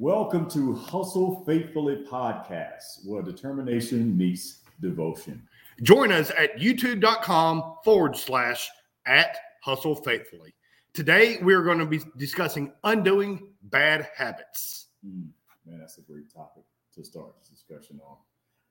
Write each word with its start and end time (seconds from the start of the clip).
Welcome 0.00 0.48
to 0.52 0.76
Hustle 0.76 1.44
Faithfully 1.44 2.06
podcast, 2.10 3.04
where 3.04 3.20
determination 3.20 4.16
meets 4.16 4.60
devotion. 4.80 5.46
Join 5.82 6.10
us 6.10 6.30
at 6.38 6.56
youtube.com 6.56 7.74
forward 7.84 8.16
slash 8.16 8.70
at 9.04 9.36
hustle 9.62 9.94
faithfully. 9.94 10.54
Today, 10.94 11.36
we're 11.42 11.62
going 11.62 11.80
to 11.80 11.84
be 11.84 12.00
discussing 12.16 12.72
undoing 12.82 13.48
bad 13.64 14.08
habits. 14.16 14.86
Mm, 15.06 15.26
man, 15.66 15.80
that's 15.80 15.98
a 15.98 16.00
great 16.00 16.32
topic 16.32 16.62
to 16.94 17.04
start 17.04 17.34
this 17.38 17.50
discussion 17.50 18.00
on. 18.02 18.16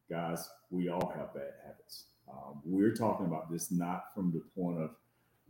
Guys, 0.09 0.49
we 0.71 0.89
all 0.89 1.13
have 1.15 1.35
bad 1.35 1.53
habits. 1.63 2.05
Um, 2.27 2.59
we're 2.65 2.95
talking 2.95 3.27
about 3.27 3.51
this 3.51 3.69
not 3.69 4.05
from 4.15 4.31
the 4.31 4.41
point 4.59 4.79
of 4.81 4.95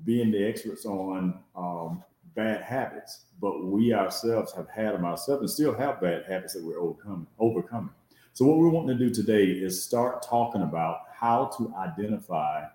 being 0.04 0.30
the 0.30 0.44
experts 0.46 0.86
on 0.86 1.40
um, 1.56 2.04
bad 2.36 2.62
habits, 2.62 3.26
but 3.42 3.66
we 3.66 3.94
ourselves 3.94 4.54
have 4.54 4.70
had 4.70 4.94
them 4.94 5.06
ourselves 5.06 5.42
and 5.42 5.50
still 5.50 5.74
have 5.74 6.02
bad 6.02 6.26
habits 6.28 6.54
that 6.54 6.64
we're 6.64 6.80
overcoming. 6.80 7.28
overcoming. 7.40 7.92
So, 8.34 8.46
what 8.46 8.58
we're 8.58 8.70
wanting 8.70 8.98
to 8.98 9.06
do 9.08 9.14
today 9.14 9.46
is 9.46 9.84
start 9.84 10.22
talking 10.22 10.62
about 10.62 11.00
how 11.14 11.52
to 11.58 11.74
identify 11.78 12.66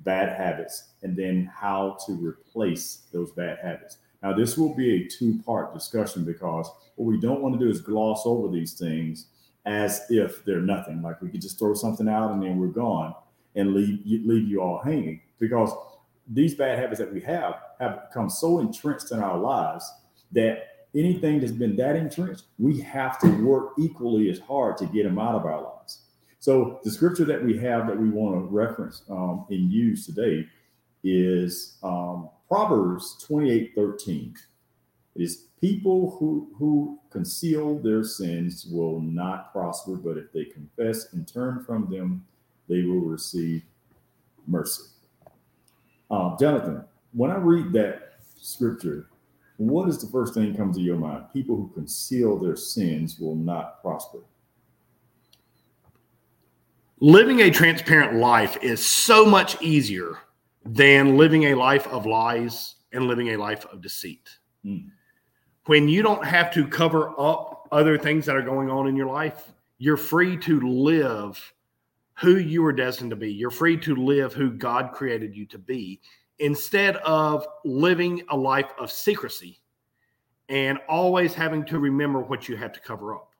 bad 0.00 0.36
habits 0.36 0.90
and 1.02 1.16
then 1.16 1.50
how 1.54 1.96
to 2.06 2.12
replace 2.12 3.02
those 3.12 3.32
bad 3.32 3.58
habits. 3.62 3.98
Now, 4.22 4.32
this 4.32 4.56
will 4.56 4.74
be 4.74 4.94
a 4.94 5.08
two 5.08 5.40
part 5.44 5.74
discussion 5.74 6.24
because 6.24 6.70
what 6.96 7.06
we 7.06 7.20
don't 7.20 7.42
want 7.42 7.58
to 7.58 7.64
do 7.64 7.70
is 7.70 7.80
gloss 7.80 8.22
over 8.24 8.48
these 8.48 8.74
things 8.74 9.26
as 9.66 10.02
if 10.10 10.44
they're 10.44 10.60
nothing. 10.60 11.02
Like 11.02 11.20
we 11.20 11.28
could 11.28 11.42
just 11.42 11.58
throw 11.58 11.74
something 11.74 12.08
out 12.08 12.32
and 12.32 12.42
then 12.42 12.58
we're 12.58 12.68
gone 12.68 13.14
and 13.54 13.74
leave, 13.74 14.00
leave 14.04 14.48
you 14.48 14.60
all 14.60 14.78
hanging 14.78 15.20
because 15.38 15.72
these 16.26 16.54
bad 16.54 16.78
habits 16.78 16.98
that 16.98 17.12
we 17.12 17.20
have 17.22 17.60
have 17.78 18.08
become 18.08 18.30
so 18.30 18.58
entrenched 18.60 19.12
in 19.12 19.20
our 19.20 19.38
lives 19.38 19.90
that 20.32 20.86
anything 20.94 21.40
that's 21.40 21.52
been 21.52 21.76
that 21.76 21.96
entrenched, 21.96 22.44
we 22.58 22.80
have 22.80 23.18
to 23.18 23.28
work 23.44 23.72
equally 23.78 24.30
as 24.30 24.38
hard 24.38 24.76
to 24.78 24.86
get 24.86 25.04
them 25.04 25.18
out 25.18 25.34
of 25.34 25.44
our 25.44 25.62
lives. 25.62 26.00
So 26.38 26.80
the 26.84 26.90
scripture 26.90 27.24
that 27.24 27.42
we 27.42 27.56
have 27.58 27.86
that 27.86 27.98
we 27.98 28.10
want 28.10 28.34
to 28.36 28.54
reference 28.54 29.02
um, 29.10 29.46
and 29.50 29.70
use 29.70 30.06
today 30.06 30.46
is 31.02 31.78
um, 31.82 32.28
Proverbs 32.48 33.16
28 33.26 33.72
13. 33.74 34.34
It 35.16 35.22
is 35.22 35.46
people 35.60 36.16
who, 36.18 36.50
who 36.58 36.98
conceal 37.10 37.78
their 37.78 38.04
sins 38.04 38.66
will 38.70 39.00
not 39.00 39.52
prosper, 39.52 39.96
but 39.96 40.18
if 40.18 40.32
they 40.32 40.44
confess 40.44 41.12
and 41.12 41.26
turn 41.26 41.64
from 41.64 41.90
them, 41.90 42.26
they 42.68 42.82
will 42.82 43.00
receive 43.00 43.62
mercy. 44.46 44.82
Um, 46.10 46.36
Jonathan, 46.38 46.84
when 47.12 47.30
I 47.30 47.36
read 47.36 47.72
that 47.72 48.14
scripture, 48.36 49.08
what 49.56 49.88
is 49.88 49.98
the 49.98 50.08
first 50.08 50.34
thing 50.34 50.52
that 50.52 50.58
comes 50.58 50.76
to 50.76 50.82
your 50.82 50.96
mind? 50.96 51.26
People 51.32 51.56
who 51.56 51.70
conceal 51.74 52.38
their 52.38 52.56
sins 52.56 53.18
will 53.18 53.36
not 53.36 53.80
prosper. 53.80 54.18
Living 57.00 57.40
a 57.40 57.50
transparent 57.50 58.14
life 58.18 58.56
is 58.62 58.84
so 58.84 59.24
much 59.24 59.60
easier 59.60 60.18
than 60.64 61.16
living 61.16 61.44
a 61.44 61.54
life 61.54 61.86
of 61.88 62.06
lies 62.06 62.76
and 62.92 63.06
living 63.06 63.30
a 63.30 63.36
life 63.36 63.66
of 63.66 63.80
deceit. 63.80 64.28
Mm. 64.64 64.90
When 65.66 65.88
you 65.88 66.02
don't 66.02 66.24
have 66.24 66.52
to 66.54 66.66
cover 66.66 67.12
up 67.18 67.68
other 67.72 67.98
things 67.98 68.26
that 68.26 68.36
are 68.36 68.42
going 68.42 68.70
on 68.70 68.86
in 68.86 68.96
your 68.96 69.06
life, 69.06 69.52
you're 69.78 69.96
free 69.96 70.36
to 70.38 70.60
live 70.60 71.53
who 72.16 72.36
you 72.36 72.62
were 72.62 72.72
destined 72.72 73.10
to 73.10 73.16
be. 73.16 73.32
You're 73.32 73.50
free 73.50 73.76
to 73.78 73.94
live 73.96 74.32
who 74.32 74.50
God 74.50 74.92
created 74.92 75.34
you 75.34 75.46
to 75.46 75.58
be 75.58 76.00
instead 76.38 76.96
of 76.98 77.46
living 77.64 78.22
a 78.30 78.36
life 78.36 78.72
of 78.78 78.90
secrecy 78.90 79.60
and 80.48 80.78
always 80.88 81.34
having 81.34 81.64
to 81.66 81.78
remember 81.78 82.20
what 82.20 82.48
you 82.48 82.56
have 82.56 82.72
to 82.72 82.80
cover 82.80 83.14
up. 83.14 83.30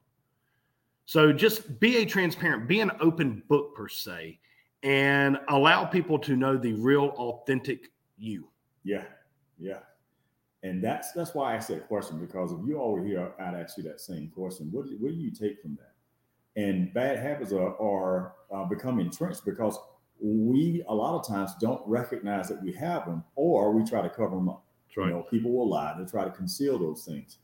So 1.07 1.33
just 1.33 1.79
be 1.81 1.99
a 1.99 2.07
transparent, 2.07 2.67
be 2.67 2.81
an 2.81 2.91
open 3.01 3.43
book 3.49 3.75
per 3.75 3.89
se, 3.89 4.39
and 4.83 5.39
allow 5.49 5.85
people 5.85 6.19
to 6.21 6.37
know 6.37 6.57
the 6.57 6.73
real, 6.75 7.09
authentic 7.17 7.91
you. 8.17 8.49
Yeah, 8.85 9.05
yeah, 9.59 9.81
and 10.63 10.83
that's 10.83 11.13
that's 11.13 11.35
why 11.35 11.53
I 11.53 11.57
asked 11.57 11.69
that 11.69 11.89
question 11.89 12.19
because 12.19 12.53
if 12.53 12.59
you 12.67 12.79
all 12.79 12.93
were 12.93 13.05
here, 13.05 13.33
I'd 13.39 13.55
ask 13.55 13.77
you 13.77 13.83
that 13.85 14.01
same 14.01 14.31
question. 14.35 14.69
What 14.73 14.87
what 14.99 15.11
do 15.11 15.19
you 15.19 15.31
take 15.31 15.61
from 15.61 15.77
that? 15.77 15.94
And 16.57 16.93
bad 16.95 17.19
habits 17.19 17.53
are 17.53 17.77
are 17.81 18.35
uh, 18.53 18.65
become 18.65 19.01
entrenched 19.01 19.45
because 19.45 19.79
we 20.21 20.85
a 20.89 20.95
lot 20.95 21.19
of 21.19 21.27
times 21.27 21.53
don't 21.61 21.83
recognize 21.87 22.49
that 22.49 22.63
we 22.63 22.73
have 22.73 23.07
them, 23.07 23.25
or 23.35 23.73
we 23.73 23.85
try 23.85 24.03
to 24.03 24.11
cover 24.11 24.37
them 24.37 24.49
up. 24.49 24.65
Right. 24.97 25.09
You 25.09 25.13
know, 25.15 25.23
people 25.23 25.53
will 25.53 25.69
lie; 25.69 25.95
they 25.99 26.05
try 26.05 26.25
to 26.25 26.31
conceal 26.31 26.79
those 26.79 27.05
things. 27.05 27.39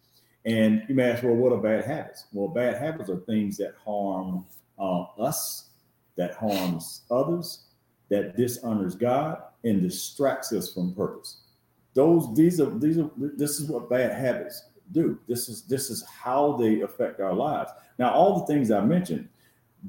And 0.44 0.84
you 0.88 0.94
may 0.94 1.10
ask, 1.10 1.22
well, 1.22 1.34
what 1.34 1.52
are 1.52 1.60
bad 1.60 1.84
habits? 1.84 2.26
Well, 2.32 2.48
bad 2.48 2.76
habits 2.76 3.10
are 3.10 3.20
things 3.20 3.58
that 3.58 3.74
harm 3.84 4.46
uh, 4.78 5.02
us, 5.18 5.68
that 6.16 6.34
harms 6.34 7.02
others, 7.10 7.66
that 8.08 8.36
dishonors 8.36 8.94
God, 8.94 9.42
and 9.64 9.82
distracts 9.82 10.52
us 10.52 10.72
from 10.72 10.94
purpose. 10.94 11.42
Those, 11.94 12.34
these 12.34 12.60
are, 12.60 12.70
these 12.78 12.98
are, 12.98 13.10
this 13.16 13.60
is 13.60 13.68
what 13.68 13.90
bad 13.90 14.12
habits 14.12 14.69
do. 14.92 15.18
This 15.28 15.48
is, 15.48 15.62
this 15.62 15.90
is 15.90 16.04
how 16.06 16.52
they 16.56 16.80
affect 16.80 17.20
our 17.20 17.34
lives. 17.34 17.70
Now, 17.98 18.12
all 18.12 18.40
the 18.40 18.46
things 18.46 18.70
I 18.70 18.80
mentioned, 18.80 19.28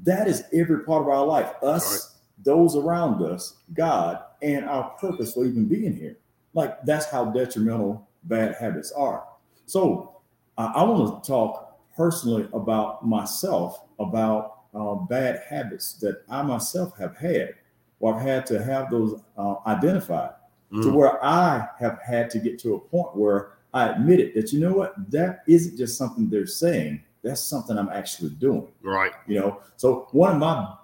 that 0.02 0.28
is 0.28 0.44
every 0.52 0.84
part 0.84 1.02
of 1.02 1.08
our 1.08 1.24
life. 1.26 1.52
Us, 1.62 1.90
right. 1.92 2.44
those 2.44 2.76
around 2.76 3.22
us, 3.22 3.56
God, 3.74 4.22
and 4.40 4.64
our 4.64 4.90
purpose 5.00 5.34
for 5.34 5.44
even 5.44 5.66
being 5.66 5.94
here. 5.94 6.16
Like 6.54 6.82
that's 6.84 7.06
how 7.06 7.26
detrimental 7.26 8.08
bad 8.24 8.54
habits 8.54 8.92
are. 8.92 9.24
So 9.66 10.20
uh, 10.58 10.72
I 10.74 10.82
want 10.84 11.22
to 11.22 11.28
talk 11.28 11.78
personally 11.96 12.48
about 12.52 13.06
myself, 13.06 13.84
about 13.98 14.60
uh, 14.74 14.94
bad 14.94 15.42
habits 15.48 15.94
that 15.94 16.22
I 16.28 16.42
myself 16.42 16.96
have 16.98 17.16
had, 17.16 17.54
or 18.00 18.14
I've 18.14 18.22
had 18.22 18.46
to 18.46 18.62
have 18.62 18.90
those 18.90 19.20
uh, 19.36 19.56
identified 19.66 20.32
mm. 20.72 20.82
to 20.82 20.90
where 20.90 21.22
I 21.24 21.68
have 21.78 21.98
had 22.04 22.30
to 22.30 22.38
get 22.38 22.58
to 22.60 22.74
a 22.74 22.80
point 22.80 23.16
where 23.16 23.52
I 23.74 23.88
admit 23.88 24.20
it 24.20 24.34
that, 24.34 24.52
you 24.52 24.60
know 24.60 24.74
what, 24.74 24.94
that 25.10 25.42
isn't 25.46 25.76
just 25.76 25.96
something 25.96 26.28
they're 26.28 26.46
saying, 26.46 27.02
that's 27.22 27.42
something 27.42 27.78
I'm 27.78 27.88
actually 27.88 28.30
doing. 28.30 28.68
Right. 28.82 29.12
You 29.26 29.40
know, 29.40 29.60
so 29.76 30.08
one 30.12 30.32
of 30.32 30.38
my 30.38 30.74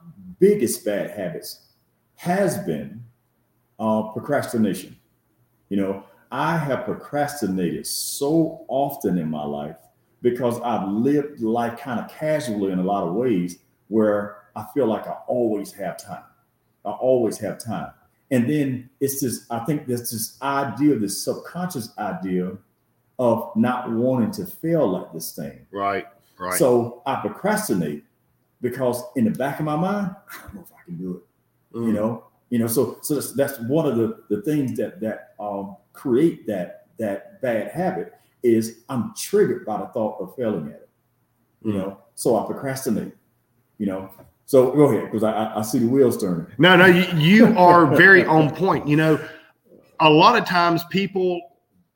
biggest 0.40 0.84
bad 0.84 1.10
habits 1.10 1.66
has 2.16 2.58
been 2.58 3.02
uh, 3.78 4.02
procrastination. 4.12 4.96
You 5.68 5.76
know, 5.78 6.04
I 6.30 6.56
have 6.56 6.84
procrastinated 6.84 7.86
so 7.86 8.64
often 8.68 9.18
in 9.18 9.28
my 9.30 9.44
life 9.44 9.76
because 10.22 10.60
I've 10.60 10.88
lived 10.88 11.40
life 11.40 11.78
kind 11.78 12.00
of 12.00 12.10
casually 12.10 12.72
in 12.72 12.78
a 12.78 12.84
lot 12.84 13.06
of 13.06 13.14
ways 13.14 13.58
where 13.88 14.38
I 14.56 14.64
feel 14.74 14.86
like 14.86 15.06
I 15.06 15.16
always 15.26 15.72
have 15.72 15.96
time. 15.96 16.24
I 16.84 16.90
always 16.90 17.38
have 17.38 17.58
time. 17.58 17.92
And 18.30 18.48
then 18.48 18.90
it's 19.00 19.20
this, 19.20 19.46
I 19.50 19.60
think 19.60 19.86
there's 19.86 20.10
this 20.10 20.38
idea, 20.42 20.98
this 20.98 21.22
subconscious 21.24 21.90
idea 21.98 22.56
of 23.18 23.50
not 23.56 23.90
wanting 23.90 24.30
to 24.32 24.46
fail 24.46 24.96
at 24.96 25.12
this 25.12 25.32
thing. 25.32 25.66
Right. 25.70 26.06
Right. 26.38 26.58
So 26.58 27.02
I 27.04 27.16
procrastinate 27.16 28.04
because 28.60 29.02
in 29.16 29.24
the 29.24 29.30
back 29.30 29.58
of 29.58 29.64
my 29.64 29.76
mind, 29.76 30.14
I 30.30 30.42
don't 30.42 30.54
know 30.54 30.60
if 30.62 30.72
I 30.72 30.84
can 30.84 30.96
do 30.96 31.16
it. 31.16 31.76
Mm. 31.76 31.86
You 31.86 31.92
know, 31.92 32.24
you 32.50 32.58
know, 32.58 32.66
so 32.66 32.98
so 33.02 33.14
that's, 33.16 33.32
that's 33.32 33.60
one 33.60 33.86
of 33.86 33.96
the 33.96 34.22
the 34.30 34.42
things 34.42 34.76
that 34.78 35.00
that 35.00 35.34
um 35.40 35.76
create 35.92 36.46
that 36.46 36.86
that 36.98 37.42
bad 37.42 37.70
habit 37.70 38.14
is 38.42 38.80
I'm 38.88 39.12
triggered 39.16 39.66
by 39.66 39.78
the 39.80 39.86
thought 39.88 40.20
of 40.20 40.34
failing 40.36 40.68
at 40.68 40.74
it. 40.74 40.88
You 41.62 41.70
mm-hmm. 41.70 41.78
know, 41.78 41.98
so 42.14 42.38
I 42.38 42.46
procrastinate. 42.46 43.14
You 43.78 43.86
know, 43.86 44.10
so 44.46 44.72
go 44.72 44.84
ahead 44.84 45.04
because 45.04 45.22
I, 45.22 45.56
I 45.56 45.62
see 45.62 45.78
the 45.78 45.86
wheels 45.86 46.20
turning. 46.20 46.46
No, 46.58 46.74
no, 46.76 46.86
you, 46.86 47.04
you 47.18 47.58
are 47.58 47.86
very 47.96 48.24
on 48.26 48.54
point. 48.54 48.88
You 48.88 48.96
know, 48.96 49.28
a 50.00 50.08
lot 50.08 50.40
of 50.40 50.46
times 50.46 50.82
people, 50.90 51.47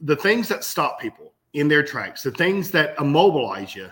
the 0.02 0.16
things 0.16 0.48
that 0.48 0.64
stop 0.64 1.00
people 1.00 1.32
in 1.54 1.68
their 1.68 1.82
tracks, 1.82 2.22
the 2.22 2.32
things 2.32 2.70
that 2.72 2.98
immobilize 2.98 3.74
you, 3.74 3.90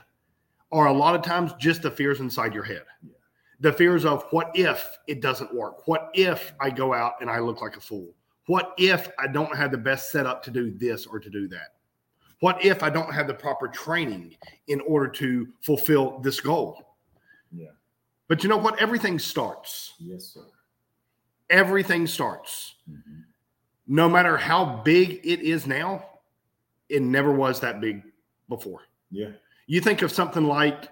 are 0.73 0.87
a 0.87 0.93
lot 0.93 1.15
of 1.15 1.23
times 1.23 1.53
just 1.59 1.83
the 1.83 1.91
fears 1.91 2.21
inside 2.21 2.55
your 2.55 2.63
head. 2.63 2.83
Yeah. 3.03 3.13
The 3.61 3.73
fears 3.73 4.05
of 4.05 4.25
what 4.31 4.51
if 4.55 4.99
it 5.07 5.21
doesn't 5.21 5.55
work? 5.55 5.87
What 5.87 6.11
if 6.15 6.53
I 6.61 6.71
go 6.71 6.95
out 6.95 7.15
and 7.21 7.29
I 7.29 7.41
look 7.41 7.61
like 7.61 7.77
a 7.77 7.81
fool? 7.81 8.15
What 8.47 8.75
if 8.79 9.09
I 9.19 9.27
don't 9.27 9.55
have 9.57 9.71
the 9.71 9.79
best 9.79 10.11
setup 10.11 10.43
to 10.45 10.51
do 10.51 10.71
this 10.71 11.07
or 11.07 11.19
to 11.19 11.31
do 11.31 11.49
that? 11.49 11.75
What 12.41 12.65
if 12.65 12.83
I 12.83 12.91
don't 12.91 13.13
have 13.13 13.27
the 13.27 13.35
proper 13.35 13.69
training 13.69 14.37
in 14.69 14.81
order 14.83 15.09
to 15.09 15.49
fulfill 15.61 16.21
this 16.21 16.41
goal? 16.41 16.97
Yeah. 17.53 17.69
But 18.29 18.43
you 18.43 18.49
know 18.49 18.57
what? 18.57 18.81
Everything 18.81 19.19
starts. 19.19 19.95
Yes, 19.99 20.25
sir. 20.27 20.47
Everything 21.51 22.07
starts. 22.07 22.77
Mm-hmm. 22.91 23.21
No 23.91 24.09
matter 24.09 24.39
how 24.39 24.83
big 24.85 25.21
it 25.25 25.41
is 25.41 25.67
now, 25.67 26.07
it 26.89 27.03
never 27.03 27.33
was 27.33 27.61
that 27.61 27.81
big 27.81 28.03
before. 28.49 28.83
Yeah. 29.11 29.33
You 29.67 29.81
think 29.81 30.01
of 30.01 30.11
something 30.11 30.45
like 30.45 30.89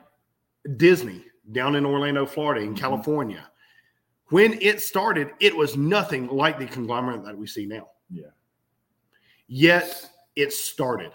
Disney 0.77 1.25
down 1.53 1.77
in 1.77 1.87
Orlando, 1.87 2.27
Florida, 2.27 2.61
in 2.61 2.75
mm-hmm. 2.75 2.77
California 2.77 3.49
when 4.31 4.59
it 4.61 4.81
started, 4.81 5.31
it 5.41 5.57
was 5.57 5.77
nothing 5.77 6.29
like 6.29 6.59
the 6.59 6.67
conglomerate 6.67 7.25
that 7.25 7.37
we 7.37 7.47
see 7.47 7.67
now. 7.67 7.89
Yeah. 8.11 8.27
Yet 9.47 10.11
it 10.37 10.53
started. 10.53 11.13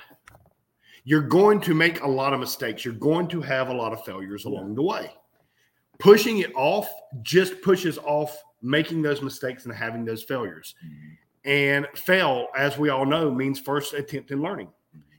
You're 1.04 1.22
going 1.22 1.60
to 1.62 1.74
make 1.74 2.02
a 2.02 2.08
lot 2.08 2.34
of 2.34 2.40
mistakes. 2.40 2.84
You're 2.84 2.94
going 2.96 3.28
to 3.28 3.42
have 3.42 3.70
a 3.70 3.74
lot 3.74 3.94
of 3.94 4.04
failures 4.04 4.46
along 4.46 4.76
the 4.76 4.82
way. 4.82 5.12
Pushing 6.00 6.40
it 6.40 6.52
off 6.56 6.90
just 7.22 7.62
pushes 7.62 8.00
off 8.00 8.36
making 8.62 9.02
those 9.02 9.22
mistakes 9.22 9.66
and 9.66 9.74
having 9.74 10.06
those 10.06 10.24
failures. 10.24 10.74
Mm-hmm. 10.84 11.14
And 11.46 11.88
fail, 11.96 12.48
as 12.58 12.78
we 12.78 12.90
all 12.90 13.06
know, 13.06 13.30
means 13.32 13.60
first 13.60 13.94
attempt 13.94 14.32
in 14.32 14.42
learning. 14.42 14.70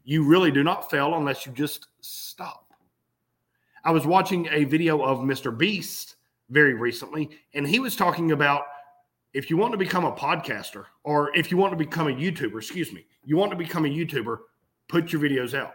You 0.05 0.25
really 0.25 0.50
do 0.50 0.62
not 0.62 0.91
fail 0.91 1.15
unless 1.15 1.47
you 1.47 1.53
just 1.53 1.88
stop. 2.00 2.73
I 3.85 3.91
was 3.91 4.06
watching 4.06 4.49
a 4.50 4.65
video 4.65 5.03
of 5.03 5.19
Mr. 5.19 5.56
Beast 5.56 6.17
very 6.50 6.75
recently, 6.75 7.31
and 7.53 7.67
he 7.67 7.79
was 7.79 7.97
talking 7.97 8.32
about 8.32 8.62
if 9.35 9.50
you 9.50 9.56
want 9.56 9.73
to 9.73 9.79
become 9.79 10.05
a 10.05 10.12
podcaster 10.12 10.85
or 11.03 11.37
if 11.37 11.50
you 11.50 11.56
want 11.56 11.73
to 11.73 11.76
become 11.76 12.06
a 12.09 12.12
YouTuber, 12.12 12.56
excuse 12.56 12.93
me, 12.93 13.05
you 13.25 13.37
want 13.37 13.50
to 13.50 13.56
become 13.56 13.85
a 13.85 13.88
YouTuber, 13.88 14.38
put 14.88 15.12
your 15.12 15.21
videos 15.21 15.59
out. 15.59 15.75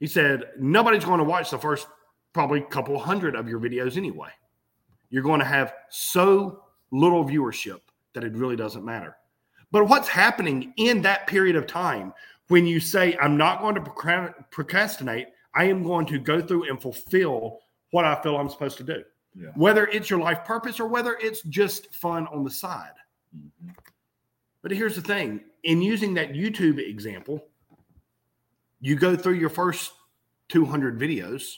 He 0.00 0.06
said, 0.06 0.44
nobody's 0.58 1.04
going 1.04 1.18
to 1.18 1.24
watch 1.24 1.50
the 1.50 1.58
first 1.58 1.86
probably 2.32 2.60
couple 2.60 2.98
hundred 2.98 3.36
of 3.36 3.48
your 3.48 3.60
videos 3.60 3.96
anyway. 3.96 4.30
You're 5.10 5.22
going 5.22 5.40
to 5.40 5.46
have 5.46 5.74
so 5.90 6.64
little 6.90 7.24
viewership 7.24 7.80
that 8.14 8.24
it 8.24 8.32
really 8.34 8.56
doesn't 8.56 8.84
matter. 8.84 9.16
But 9.72 9.88
what's 9.88 10.08
happening 10.08 10.72
in 10.76 11.02
that 11.02 11.26
period 11.26 11.56
of 11.56 11.66
time 11.66 12.12
when 12.48 12.66
you 12.66 12.80
say, 12.80 13.16
I'm 13.20 13.36
not 13.36 13.60
going 13.60 13.76
to 13.76 14.34
procrastinate, 14.50 15.28
I 15.54 15.64
am 15.64 15.82
going 15.82 16.06
to 16.06 16.18
go 16.18 16.40
through 16.40 16.68
and 16.68 16.80
fulfill 16.80 17.60
what 17.92 18.04
I 18.04 18.20
feel 18.22 18.36
I'm 18.36 18.48
supposed 18.48 18.78
to 18.78 18.84
do? 18.84 19.04
yeah. 19.34 19.48
whether 19.54 19.86
it's 19.86 20.10
your 20.10 20.18
life 20.18 20.44
purpose 20.44 20.80
or 20.80 20.86
whether 20.86 21.16
it's 21.20 21.42
just 21.42 21.94
fun 21.94 22.26
on 22.28 22.44
the 22.44 22.50
side. 22.50 22.92
Mm-hmm. 23.36 23.70
But 24.62 24.72
here's 24.72 24.96
the 24.96 25.02
thing 25.02 25.40
in 25.64 25.80
using 25.82 26.14
that 26.14 26.32
YouTube 26.32 26.78
example, 26.78 27.46
you 28.80 28.96
go 28.96 29.16
through 29.16 29.34
your 29.34 29.48
first 29.50 29.92
200 30.48 30.98
videos, 30.98 31.56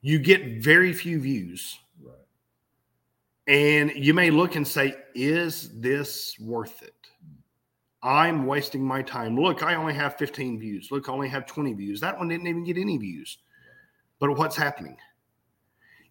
you 0.00 0.18
get 0.18 0.62
very 0.62 0.92
few 0.92 1.20
views. 1.20 1.78
Right. 2.02 2.14
And 3.46 3.92
you 3.94 4.14
may 4.14 4.30
look 4.30 4.56
and 4.56 4.66
say, 4.66 4.94
is 5.14 5.80
this 5.80 6.36
worth 6.40 6.82
it? 6.82 6.94
I'm 8.02 8.46
wasting 8.46 8.82
my 8.82 9.02
time. 9.02 9.36
Look, 9.36 9.62
I 9.62 9.74
only 9.74 9.94
have 9.94 10.16
15 10.16 10.58
views. 10.58 10.90
Look, 10.90 11.08
I 11.08 11.12
only 11.12 11.28
have 11.28 11.46
20 11.46 11.74
views. 11.74 12.00
That 12.00 12.16
one 12.16 12.28
didn't 12.28 12.46
even 12.46 12.64
get 12.64 12.78
any 12.78 12.96
views. 12.96 13.38
But 14.18 14.36
what's 14.36 14.56
happening? 14.56 14.96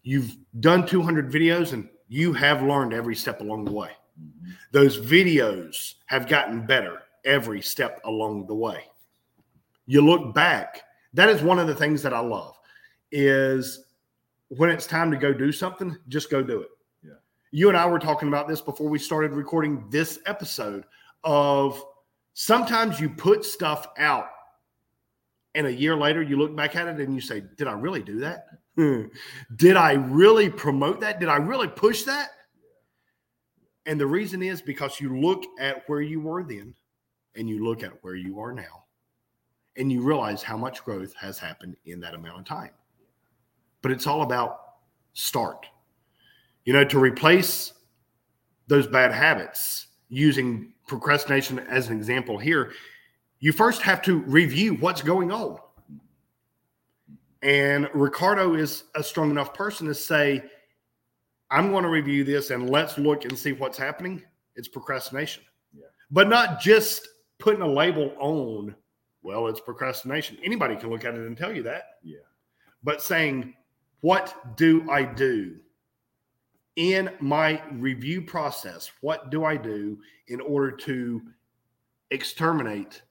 You've 0.02 0.36
done 0.60 0.86
200 0.86 1.30
videos 1.30 1.72
and 1.72 1.88
you 2.08 2.32
have 2.32 2.62
learned 2.62 2.92
every 2.92 3.14
step 3.14 3.40
along 3.40 3.64
the 3.64 3.72
way. 3.72 3.90
Mm-hmm. 4.20 4.50
Those 4.72 5.00
videos 5.00 5.94
have 6.06 6.28
gotten 6.28 6.64
better 6.64 7.02
every 7.24 7.60
step 7.60 8.00
along 8.04 8.46
the 8.46 8.54
way. 8.54 8.84
You 9.86 10.00
look 10.02 10.34
back, 10.34 10.82
that 11.14 11.28
is 11.28 11.42
one 11.42 11.58
of 11.58 11.66
the 11.66 11.74
things 11.74 12.02
that 12.02 12.14
I 12.14 12.20
love 12.20 12.56
is 13.10 13.84
when 14.48 14.70
it's 14.70 14.86
time 14.86 15.10
to 15.10 15.16
go 15.16 15.32
do 15.32 15.52
something, 15.52 15.96
just 16.08 16.30
go 16.30 16.42
do 16.42 16.60
it. 16.60 16.68
Yeah. 17.02 17.14
You 17.50 17.68
and 17.68 17.76
I 17.76 17.86
were 17.86 17.98
talking 17.98 18.28
about 18.28 18.48
this 18.48 18.60
before 18.60 18.88
we 18.88 18.98
started 18.98 19.32
recording 19.32 19.84
this 19.90 20.20
episode 20.26 20.84
of 21.24 21.82
sometimes 22.34 23.00
you 23.00 23.10
put 23.10 23.44
stuff 23.44 23.86
out 23.98 24.28
and 25.54 25.66
a 25.66 25.72
year 25.72 25.96
later 25.96 26.22
you 26.22 26.36
look 26.36 26.54
back 26.54 26.76
at 26.76 26.86
it 26.88 27.00
and 27.00 27.14
you 27.14 27.20
say, 27.20 27.42
Did 27.56 27.66
I 27.66 27.72
really 27.72 28.02
do 28.02 28.20
that? 28.20 28.46
Hmm. 28.76 29.04
Did 29.56 29.76
I 29.76 29.92
really 29.92 30.48
promote 30.48 31.00
that? 31.00 31.20
Did 31.20 31.28
I 31.28 31.36
really 31.36 31.68
push 31.68 32.04
that? 32.04 32.30
And 33.86 33.98
the 33.98 34.06
reason 34.06 34.42
is 34.42 34.62
because 34.62 35.00
you 35.00 35.18
look 35.18 35.44
at 35.58 35.88
where 35.88 36.00
you 36.00 36.20
were 36.20 36.44
then 36.44 36.74
and 37.34 37.48
you 37.48 37.64
look 37.64 37.82
at 37.82 37.92
where 38.02 38.14
you 38.14 38.38
are 38.38 38.52
now 38.52 38.84
and 39.76 39.90
you 39.90 40.02
realize 40.02 40.42
how 40.42 40.56
much 40.56 40.84
growth 40.84 41.14
has 41.14 41.38
happened 41.38 41.76
in 41.86 42.00
that 42.00 42.14
amount 42.14 42.38
of 42.38 42.44
time. 42.44 42.70
But 43.82 43.92
it's 43.92 44.06
all 44.06 44.22
about 44.22 44.58
start. 45.14 45.66
You 46.64 46.72
know, 46.72 46.84
to 46.84 46.98
replace 46.98 47.72
those 48.66 48.86
bad 48.86 49.12
habits 49.12 49.88
using 50.08 50.74
procrastination 50.90 51.58
as 51.60 51.88
an 51.88 51.96
example 51.96 52.36
here, 52.36 52.72
you 53.38 53.52
first 53.52 53.80
have 53.82 54.02
to 54.02 54.18
review 54.18 54.74
what's 54.74 55.02
going 55.02 55.32
on. 55.32 55.58
And 57.42 57.88
Ricardo 57.94 58.54
is 58.54 58.84
a 58.94 59.02
strong 59.02 59.30
enough 59.30 59.54
person 59.54 59.86
to 59.86 59.94
say, 59.94 60.42
I'm 61.50 61.70
going 61.70 61.84
to 61.84 61.88
review 61.88 62.22
this 62.24 62.50
and 62.50 62.68
let's 62.68 62.98
look 62.98 63.24
and 63.24 63.38
see 63.38 63.52
what's 63.52 63.78
happening. 63.78 64.22
It's 64.56 64.68
procrastination. 64.68 65.42
Yeah. 65.72 65.86
But 66.10 66.28
not 66.28 66.60
just 66.60 67.08
putting 67.38 67.62
a 67.62 67.66
label 67.66 68.12
on, 68.18 68.74
well, 69.22 69.46
it's 69.46 69.60
procrastination. 69.60 70.36
Anybody 70.44 70.76
can 70.76 70.90
look 70.90 71.04
at 71.04 71.14
it 71.14 71.20
and 71.20 71.36
tell 71.36 71.54
you 71.54 71.62
that. 71.62 71.84
Yeah. 72.02 72.18
But 72.82 73.00
saying, 73.00 73.54
what 74.00 74.56
do 74.56 74.88
I 74.90 75.04
do 75.04 75.56
in 76.80 77.10
my 77.20 77.62
review 77.72 78.22
process? 78.22 78.90
What 79.02 79.30
do 79.30 79.44
I 79.44 79.54
do 79.54 79.98
in 80.28 80.40
order 80.40 80.70
to 80.70 81.20
exterminate 82.10 83.02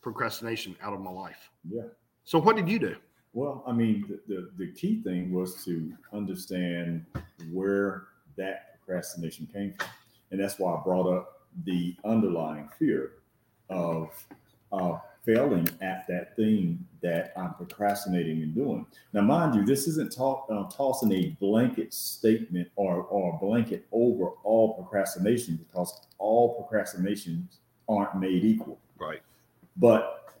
procrastination 0.00 0.74
out 0.80 0.94
of 0.94 1.00
my 1.00 1.10
life? 1.10 1.50
Yeah. 1.68 1.82
So, 2.24 2.38
what 2.38 2.56
did 2.56 2.70
you 2.70 2.78
do? 2.78 2.96
Well, 3.34 3.62
I 3.66 3.72
mean, 3.72 4.06
the, 4.08 4.34
the, 4.34 4.50
the, 4.56 4.72
key 4.72 5.02
thing 5.02 5.30
was 5.30 5.62
to 5.66 5.92
understand 6.14 7.04
where 7.52 8.06
that 8.38 8.80
procrastination 8.80 9.46
came 9.52 9.74
from. 9.78 9.88
And 10.30 10.40
that's 10.40 10.58
why 10.58 10.72
I 10.74 10.80
brought 10.82 11.06
up 11.06 11.42
the 11.64 11.94
underlying 12.06 12.70
fear 12.78 13.12
of 13.68 14.08
uh, 14.72 14.96
failing 15.24 15.68
at 15.80 16.06
that 16.08 16.34
thing 16.36 16.84
that 17.02 17.32
I'm 17.36 17.54
procrastinating 17.54 18.42
and 18.42 18.54
doing. 18.54 18.86
Now, 19.12 19.22
mind 19.22 19.54
you, 19.54 19.64
this 19.64 19.86
isn't 19.86 20.14
talk, 20.14 20.46
uh, 20.50 20.64
tossing 20.64 21.12
a 21.12 21.36
blanket 21.40 21.92
statement 21.92 22.68
or, 22.76 23.02
or 23.04 23.34
a 23.34 23.38
blanket 23.38 23.86
over 23.92 24.30
all 24.42 24.74
procrastination 24.74 25.56
because 25.56 26.00
all 26.18 26.54
procrastinations 26.54 27.58
aren't 27.88 28.16
made 28.16 28.44
equal. 28.44 28.78
Right. 28.98 29.20
But 29.76 30.34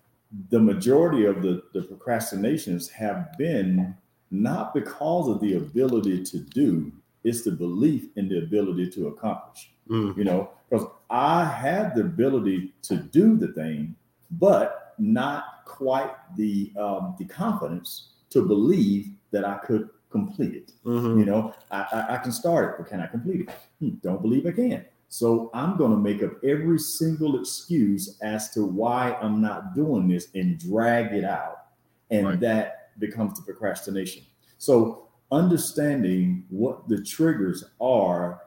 the 0.50 0.58
majority 0.58 1.24
of 1.24 1.42
the, 1.42 1.62
the 1.72 1.82
procrastinations 1.82 2.88
have 2.90 3.36
been 3.38 3.96
not 4.30 4.74
because 4.74 5.28
of 5.28 5.40
the 5.40 5.54
ability 5.54 6.22
to 6.24 6.38
do, 6.38 6.92
it's 7.24 7.42
the 7.42 7.50
belief 7.50 8.08
in 8.16 8.28
the 8.28 8.38
ability 8.38 8.90
to 8.90 9.08
accomplish. 9.08 9.70
Mm. 9.88 10.16
You 10.16 10.24
know, 10.24 10.50
because 10.68 10.86
I 11.10 11.44
had 11.44 11.94
the 11.94 12.02
ability 12.02 12.74
to 12.82 12.96
do 12.96 13.36
the 13.36 13.48
thing, 13.48 13.94
but 14.32 14.94
not 14.98 15.64
quite 15.64 16.10
the 16.36 16.72
um, 16.78 17.14
the 17.18 17.24
confidence 17.24 18.10
to 18.30 18.46
believe 18.46 19.10
that 19.30 19.44
I 19.44 19.56
could 19.58 19.88
complete 20.10 20.54
it. 20.54 20.72
Mm-hmm. 20.84 21.20
You 21.20 21.24
know, 21.26 21.54
I, 21.70 21.86
I, 21.92 22.14
I, 22.14 22.18
can 22.18 22.32
start 22.32 22.70
it, 22.70 22.74
but 22.78 22.88
can 22.88 23.00
I 23.00 23.06
complete 23.06 23.42
it? 23.42 23.50
Hmm, 23.78 23.96
don't 24.02 24.22
believe 24.22 24.46
I 24.46 24.52
can. 24.52 24.84
So 25.10 25.50
I'm 25.54 25.76
going 25.76 25.90
to 25.90 25.96
make 25.96 26.22
up 26.22 26.32
every 26.44 26.78
single 26.78 27.40
excuse 27.40 28.18
as 28.22 28.50
to 28.52 28.64
why 28.64 29.14
I'm 29.20 29.40
not 29.40 29.74
doing 29.74 30.08
this 30.08 30.28
and 30.34 30.58
drag 30.58 31.12
it 31.12 31.24
out. 31.24 31.66
And 32.10 32.26
right. 32.26 32.40
that 32.40 32.98
becomes 32.98 33.38
the 33.38 33.42
procrastination. 33.42 34.22
So 34.58 35.08
understanding 35.30 36.44
what 36.48 36.88
the 36.88 37.02
triggers 37.02 37.64
are 37.80 38.42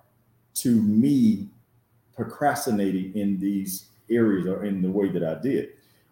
to 0.55 0.81
me 0.81 1.49
procrastinating 2.15 3.15
in 3.15 3.39
these 3.39 3.87
areas 4.11 4.47
or 4.47 4.65
in 4.65 4.81
the 4.81 4.89
way 4.89 5.09
that 5.09 5.23
I 5.23 5.41
did. 5.41 5.69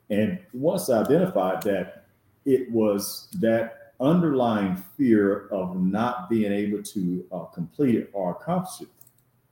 And 0.09 0.39
once 0.53 0.89
I 0.89 1.01
identified 1.01 1.61
that 1.63 2.05
it 2.45 2.71
was 2.71 3.27
that 3.39 3.93
underlying 3.99 4.75
fear 4.97 5.47
of 5.49 5.79
not 5.79 6.29
being 6.29 6.51
able 6.51 6.81
to 6.81 7.25
uh, 7.31 7.45
complete 7.45 7.95
it 7.95 8.09
or 8.13 8.31
accomplish 8.31 8.81
it, 8.81 8.87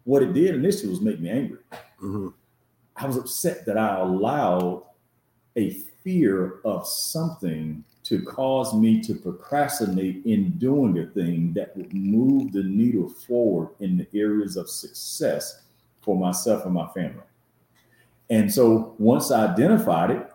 what 0.06 0.24
it 0.24 0.34
did 0.34 0.56
initially 0.56 0.90
was 0.90 1.02
make 1.02 1.20
me 1.20 1.30
angry. 1.30 1.60
Mm-hmm. 2.02 2.30
I 2.96 3.06
was 3.06 3.18
upset 3.18 3.66
that 3.66 3.78
I 3.78 4.00
allowed 4.00 4.84
a 5.56 5.72
fear 6.04 6.62
of 6.64 6.88
something 6.88 7.84
to 8.04 8.24
cause 8.24 8.74
me 8.74 9.02
to 9.02 9.14
procrastinate 9.16 10.26
in 10.26 10.52
doing 10.52 10.98
a 11.00 11.06
thing 11.08 11.52
that 11.54 11.76
would 11.76 11.94
move 11.94 12.54
the 12.54 12.64
needle 12.64 13.10
forward 13.10 13.70
in 13.82 13.98
the 13.98 14.08
areas 14.18 14.56
of 14.56 14.70
success 14.70 15.64
for 16.02 16.16
myself 16.16 16.64
and 16.64 16.74
my 16.74 16.88
family. 16.94 17.24
And 18.30 18.54
so 18.54 18.96
once 18.98 19.32
I 19.32 19.48
identified 19.48 20.12
it, 20.12 20.30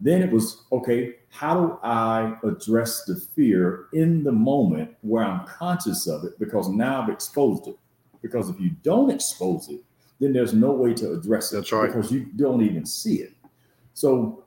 then 0.00 0.22
it 0.22 0.30
was 0.30 0.62
okay, 0.72 1.16
how 1.28 1.60
do 1.60 1.78
I 1.82 2.36
address 2.42 3.04
the 3.04 3.16
fear 3.16 3.86
in 3.92 4.24
the 4.24 4.32
moment 4.32 4.96
where 5.02 5.22
I'm 5.22 5.46
conscious 5.46 6.06
of 6.06 6.24
it? 6.24 6.38
Because 6.38 6.68
now 6.68 7.02
I've 7.02 7.10
exposed 7.10 7.68
it. 7.68 7.78
Because 8.22 8.48
if 8.48 8.58
you 8.58 8.70
don't 8.82 9.10
expose 9.10 9.68
it, 9.68 9.80
then 10.18 10.32
there's 10.32 10.52
no 10.52 10.72
way 10.72 10.94
to 10.94 11.12
address 11.12 11.52
it. 11.52 11.56
That's 11.56 11.72
right. 11.72 11.86
Because 11.86 12.10
you 12.10 12.26
don't 12.36 12.62
even 12.62 12.84
see 12.84 13.16
it. 13.16 13.32
So, 13.94 14.44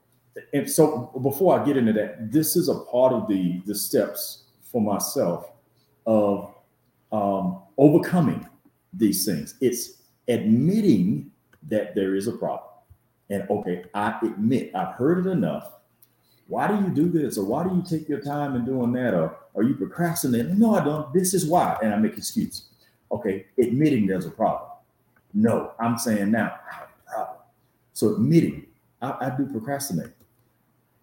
and 0.53 0.69
so 0.69 1.11
before 1.21 1.59
I 1.59 1.65
get 1.65 1.77
into 1.77 1.93
that, 1.93 2.31
this 2.31 2.55
is 2.55 2.67
a 2.69 2.75
part 2.75 3.13
of 3.13 3.27
the 3.27 3.61
the 3.65 3.75
steps 3.75 4.43
for 4.63 4.81
myself 4.81 5.51
of 6.05 6.53
um, 7.11 7.59
overcoming 7.77 8.47
these 8.91 9.25
things. 9.25 9.55
It's 9.61 10.01
admitting 10.27 11.31
that 11.69 11.95
there 11.95 12.15
is 12.15 12.27
a 12.27 12.33
problem. 12.33 12.72
And 13.33 13.49
okay, 13.49 13.85
I 13.93 14.19
admit 14.21 14.75
I've 14.75 14.95
heard 14.95 15.25
it 15.25 15.29
enough 15.29 15.73
why 16.47 16.67
do 16.67 16.75
you 16.75 16.89
do 16.89 17.09
this? 17.09 17.37
Or 17.37 17.45
why 17.45 17.63
do 17.63 17.75
you 17.75 17.83
take 17.87 18.09
your 18.09 18.19
time 18.19 18.55
in 18.55 18.65
doing 18.65 18.91
that? 18.93 19.13
Or 19.13 19.37
are 19.55 19.63
you 19.63 19.75
procrastinating? 19.75 20.59
No, 20.59 20.75
I 20.75 20.83
don't. 20.83 21.13
This 21.13 21.33
is 21.33 21.45
why. 21.45 21.77
And 21.81 21.93
I 21.93 21.97
make 21.97 22.17
excuse. 22.17 22.67
Okay, 23.11 23.45
admitting 23.57 24.07
there's 24.07 24.25
a 24.25 24.31
problem. 24.31 24.69
No, 25.33 25.71
I'm 25.79 25.97
saying 25.97 26.31
now, 26.31 26.55
I 26.69 26.75
have 26.75 26.87
a 26.89 27.11
problem. 27.11 27.37
So 27.93 28.15
admitting, 28.15 28.65
I, 29.01 29.15
I 29.21 29.33
do 29.37 29.45
procrastinate. 29.47 30.11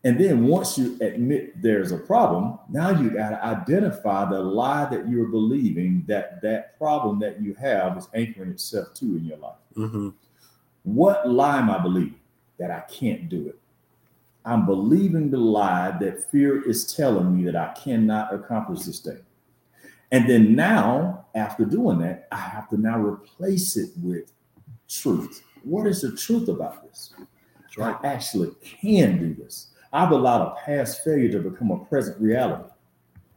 And 0.03 0.19
then 0.19 0.47
once 0.47 0.79
you 0.79 0.97
admit 1.01 1.61
there's 1.61 1.93
a 1.93 1.99
problem, 1.99 2.59
now 2.69 2.91
you 2.91 3.11
got 3.11 3.31
to 3.31 3.45
identify 3.45 4.29
the 4.31 4.41
lie 4.41 4.87
that 4.87 5.09
you're 5.09 5.29
believing 5.29 6.05
that 6.07 6.41
that 6.43 6.79
problem 6.79 7.19
that 7.21 7.41
you 7.41 7.55
have 7.55 7.99
is 7.99 8.09
anchoring 8.15 8.51
itself 8.51 8.95
to 8.95 9.05
in 9.05 9.25
your 9.25 9.37
life. 9.39 9.57
Mm-hmm. 9.77 10.09
What 10.85 11.29
lie 11.29 11.59
am 11.59 11.71
I 11.71 11.79
believing? 11.79 12.20
That 12.61 12.71
I 12.71 12.81
can't 12.83 13.29
do 13.29 13.49
it. 13.49 13.59
I'm 14.45 14.65
believing 14.67 15.31
the 15.31 15.39
lie 15.39 15.97
that 16.01 16.31
fear 16.31 16.67
is 16.69 16.95
telling 16.95 17.37
me 17.37 17.51
that 17.51 17.57
I 17.57 17.73
cannot 17.73 18.33
accomplish 18.33 18.83
this 18.83 19.01
thing. 19.01 19.21
And 20.13 20.29
then 20.29 20.55
now, 20.55 21.27
after 21.35 21.65
doing 21.65 21.99
that, 21.99 22.29
I 22.33 22.37
have 22.37 22.69
to 22.71 22.81
now 22.81 23.01
replace 23.01 23.77
it 23.77 23.91
with 24.03 24.33
truth. 24.89 25.43
What 25.63 25.87
is 25.87 26.03
the 26.03 26.17
truth 26.17 26.49
about 26.49 26.83
this? 26.85 27.13
Right. 27.77 27.97
I 28.03 28.07
actually 28.07 28.51
can 28.63 29.19
do 29.19 29.35
this. 29.35 29.69
I've 29.93 30.11
allowed 30.11 30.43
a 30.43 30.55
past 30.65 31.05
failure 31.05 31.31
to 31.33 31.51
become 31.51 31.71
a 31.71 31.85
present 31.85 32.21
reality 32.21 32.69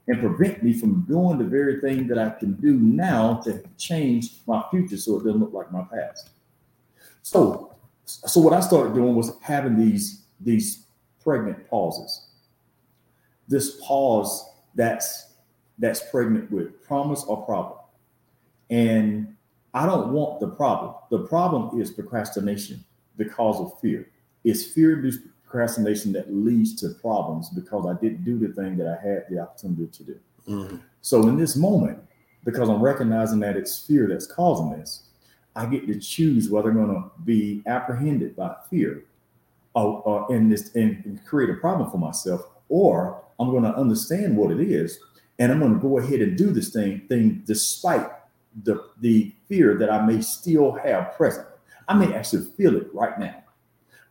and 0.07 0.19
prevent 0.19 0.63
me 0.63 0.73
from 0.73 1.01
doing 1.03 1.37
the 1.37 1.45
very 1.45 1.79
thing 1.79 2.07
that 2.07 2.17
I 2.17 2.31
can 2.31 2.53
do 2.53 2.73
now 2.73 3.35
to 3.45 3.63
change 3.77 4.37
my 4.47 4.63
future 4.69 4.97
so 4.97 5.19
it 5.19 5.23
doesn't 5.23 5.39
look 5.39 5.53
like 5.53 5.71
my 5.71 5.83
past. 5.83 6.31
So, 7.21 7.72
so 8.05 8.41
what 8.41 8.53
I 8.53 8.59
started 8.59 8.93
doing 8.93 9.15
was 9.15 9.31
having 9.41 9.77
these 9.77 10.23
these 10.39 10.85
pregnant 11.21 11.69
pauses. 11.69 12.27
This 13.47 13.79
pause 13.81 14.49
that's 14.75 15.33
that's 15.79 16.01
pregnant 16.11 16.51
with 16.51 16.83
promise 16.83 17.23
or 17.23 17.45
problem. 17.45 17.79
And 18.69 19.35
I 19.73 19.85
don't 19.85 20.13
want 20.13 20.39
the 20.39 20.47
problem. 20.47 20.95
The 21.09 21.19
problem 21.19 21.79
is 21.81 21.91
procrastination 21.91 22.83
because 23.17 23.59
of 23.59 23.79
fear. 23.79 24.09
It's 24.43 24.65
fear 24.65 24.93
induced 24.93 25.21
procrastination 25.43 26.11
that 26.13 26.33
leads 26.33 26.75
to 26.81 26.89
problems 27.01 27.49
because 27.49 27.85
I 27.85 27.99
didn't 27.99 28.23
do 28.23 28.37
the 28.37 28.53
thing 28.53 28.77
that 28.77 28.87
I 28.87 29.07
had 29.07 29.25
the 29.29 29.39
opportunity 29.39 29.87
to 29.87 30.03
do. 30.03 30.19
Mm-hmm. 30.47 30.77
So 31.01 31.27
in 31.27 31.37
this 31.37 31.55
moment, 31.55 31.99
because 32.43 32.69
I'm 32.69 32.81
recognizing 32.81 33.39
that 33.39 33.55
it's 33.55 33.85
fear 33.85 34.07
that's 34.07 34.27
causing 34.27 34.71
this, 34.77 35.03
I 35.55 35.65
get 35.67 35.87
to 35.87 35.99
choose 35.99 36.49
whether 36.49 36.69
I'm 36.69 36.75
going 36.75 36.95
to 36.95 37.11
be 37.23 37.61
apprehended 37.65 38.35
by 38.35 38.55
fear 38.69 39.05
or, 39.75 40.01
or 40.01 40.35
in 40.35 40.49
this 40.49 40.73
and 40.75 41.19
create 41.25 41.49
a 41.49 41.55
problem 41.55 41.89
for 41.91 41.97
myself, 41.97 42.41
or 42.69 43.21
I'm 43.39 43.51
going 43.51 43.63
to 43.63 43.75
understand 43.75 44.35
what 44.35 44.51
it 44.51 44.59
is 44.59 44.99
and 45.39 45.51
I'm 45.51 45.59
going 45.59 45.73
to 45.73 45.79
go 45.79 45.97
ahead 45.97 46.21
and 46.21 46.37
do 46.37 46.51
this 46.51 46.69
thing 46.69 47.01
thing 47.07 47.43
despite 47.45 48.09
the 48.63 48.83
the 49.01 49.33
fear 49.47 49.77
that 49.77 49.91
I 49.91 50.05
may 50.05 50.21
still 50.21 50.73
have 50.73 51.15
present. 51.15 51.47
I 51.87 51.95
may 51.95 52.13
actually 52.13 52.45
feel 52.55 52.77
it 52.77 52.93
right 52.93 53.19
now, 53.19 53.43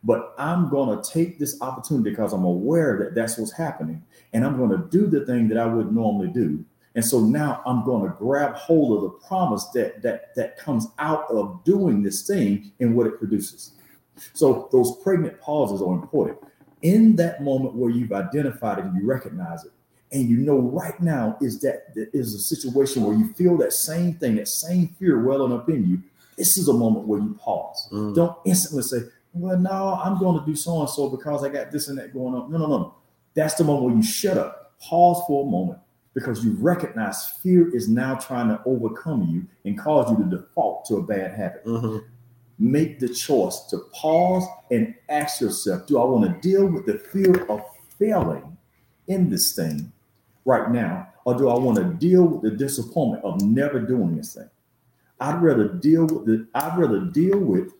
but 0.03 0.35
I'm 0.37 0.69
going 0.69 1.01
to 1.01 1.09
take 1.09 1.39
this 1.39 1.59
opportunity 1.61 2.11
because 2.11 2.33
I'm 2.33 2.43
aware 2.43 2.99
that 2.99 3.15
that's 3.15 3.37
what's 3.37 3.53
happening, 3.53 4.03
and 4.33 4.45
I'm 4.45 4.57
going 4.57 4.71
to 4.71 4.89
do 4.89 5.07
the 5.07 5.25
thing 5.25 5.47
that 5.49 5.57
I 5.57 5.65
would 5.65 5.93
normally 5.93 6.27
do. 6.27 6.63
And 6.95 7.03
so 7.03 7.19
now 7.19 7.61
I'm 7.65 7.83
going 7.85 8.09
to 8.09 8.15
grab 8.17 8.53
hold 8.55 8.97
of 8.97 9.03
the 9.03 9.27
promise 9.27 9.65
that 9.73 10.01
that 10.03 10.35
that 10.35 10.57
comes 10.57 10.87
out 10.99 11.29
of 11.29 11.63
doing 11.63 12.03
this 12.03 12.25
thing 12.27 12.71
and 12.79 12.95
what 12.95 13.07
it 13.07 13.17
produces. 13.17 13.71
So 14.33 14.69
those 14.71 14.97
pregnant 14.97 15.39
pauses 15.41 15.81
are 15.81 15.93
important. 15.93 16.39
In 16.83 17.15
that 17.15 17.41
moment 17.41 17.75
where 17.75 17.89
you've 17.89 18.11
identified 18.11 18.79
it 18.79 18.85
and 18.85 18.95
you 18.95 19.07
recognize 19.07 19.63
it, 19.63 19.71
and 20.11 20.29
you 20.29 20.37
know 20.37 20.59
right 20.59 20.99
now 21.01 21.37
is 21.41 21.59
that 21.61 21.95
there 21.95 22.07
is 22.13 22.35
a 22.35 22.39
situation 22.39 23.03
where 23.03 23.15
you 23.15 23.33
feel 23.33 23.57
that 23.57 23.73
same 23.73 24.13
thing, 24.13 24.35
that 24.35 24.47
same 24.47 24.89
fear 24.99 25.23
welling 25.23 25.51
up 25.51 25.69
in 25.69 25.89
you. 25.89 26.03
This 26.37 26.57
is 26.57 26.67
a 26.67 26.73
moment 26.73 27.07
where 27.07 27.19
you 27.19 27.37
pause. 27.39 27.87
Mm. 27.91 28.15
Don't 28.15 28.37
instantly 28.45 28.83
say, 28.83 29.07
"Well, 29.33 29.57
no, 29.57 29.99
I'm 30.03 30.19
going 30.19 30.39
to 30.39 30.45
do 30.45 30.55
so 30.55 30.81
and 30.81 30.89
so 30.89 31.09
because 31.09 31.43
I 31.43 31.49
got 31.49 31.71
this 31.71 31.87
and 31.87 31.97
that 31.97 32.13
going 32.13 32.35
on." 32.35 32.51
No, 32.51 32.59
no, 32.59 32.67
no. 32.67 32.95
That's 33.33 33.55
the 33.55 33.63
moment 33.63 33.85
where 33.85 33.95
you 33.95 34.03
shut 34.03 34.37
up, 34.37 34.79
pause 34.79 35.23
for 35.27 35.47
a 35.47 35.49
moment, 35.49 35.79
because 36.13 36.45
you 36.45 36.53
recognize 36.59 37.29
fear 37.41 37.75
is 37.75 37.89
now 37.89 38.15
trying 38.15 38.49
to 38.49 38.61
overcome 38.65 39.27
you 39.29 39.45
and 39.65 39.79
cause 39.79 40.11
you 40.11 40.17
to 40.17 40.37
default 40.37 40.85
to 40.85 40.95
a 40.95 41.03
bad 41.03 41.33
habit. 41.33 41.65
Mm-hmm. 41.65 41.97
Make 42.59 42.99
the 42.99 43.09
choice 43.09 43.61
to 43.71 43.79
pause 43.93 44.45
and 44.69 44.93
ask 45.09 45.41
yourself, 45.41 45.87
"Do 45.87 45.99
I 45.99 46.05
want 46.05 46.25
to 46.25 46.47
deal 46.47 46.65
with 46.67 46.85
the 46.85 46.99
fear 46.99 47.45
of 47.45 47.61
failing 47.97 48.57
in 49.07 49.29
this 49.29 49.55
thing?" 49.55 49.91
right 50.45 50.71
now, 50.71 51.07
or 51.25 51.37
do 51.37 51.49
I 51.49 51.57
want 51.57 51.77
to 51.77 51.85
deal 51.85 52.23
with 52.23 52.41
the 52.41 52.51
disappointment 52.51 53.23
of 53.23 53.41
never 53.41 53.79
doing 53.79 54.15
this 54.15 54.33
thing? 54.35 54.49
I'd 55.19 55.41
rather 55.41 55.67
deal 55.67 56.05
with 56.05 56.25
the. 56.25 56.47
I'd 56.53 56.77
rather 56.77 57.01
deal 57.01 57.39
with 57.39 57.73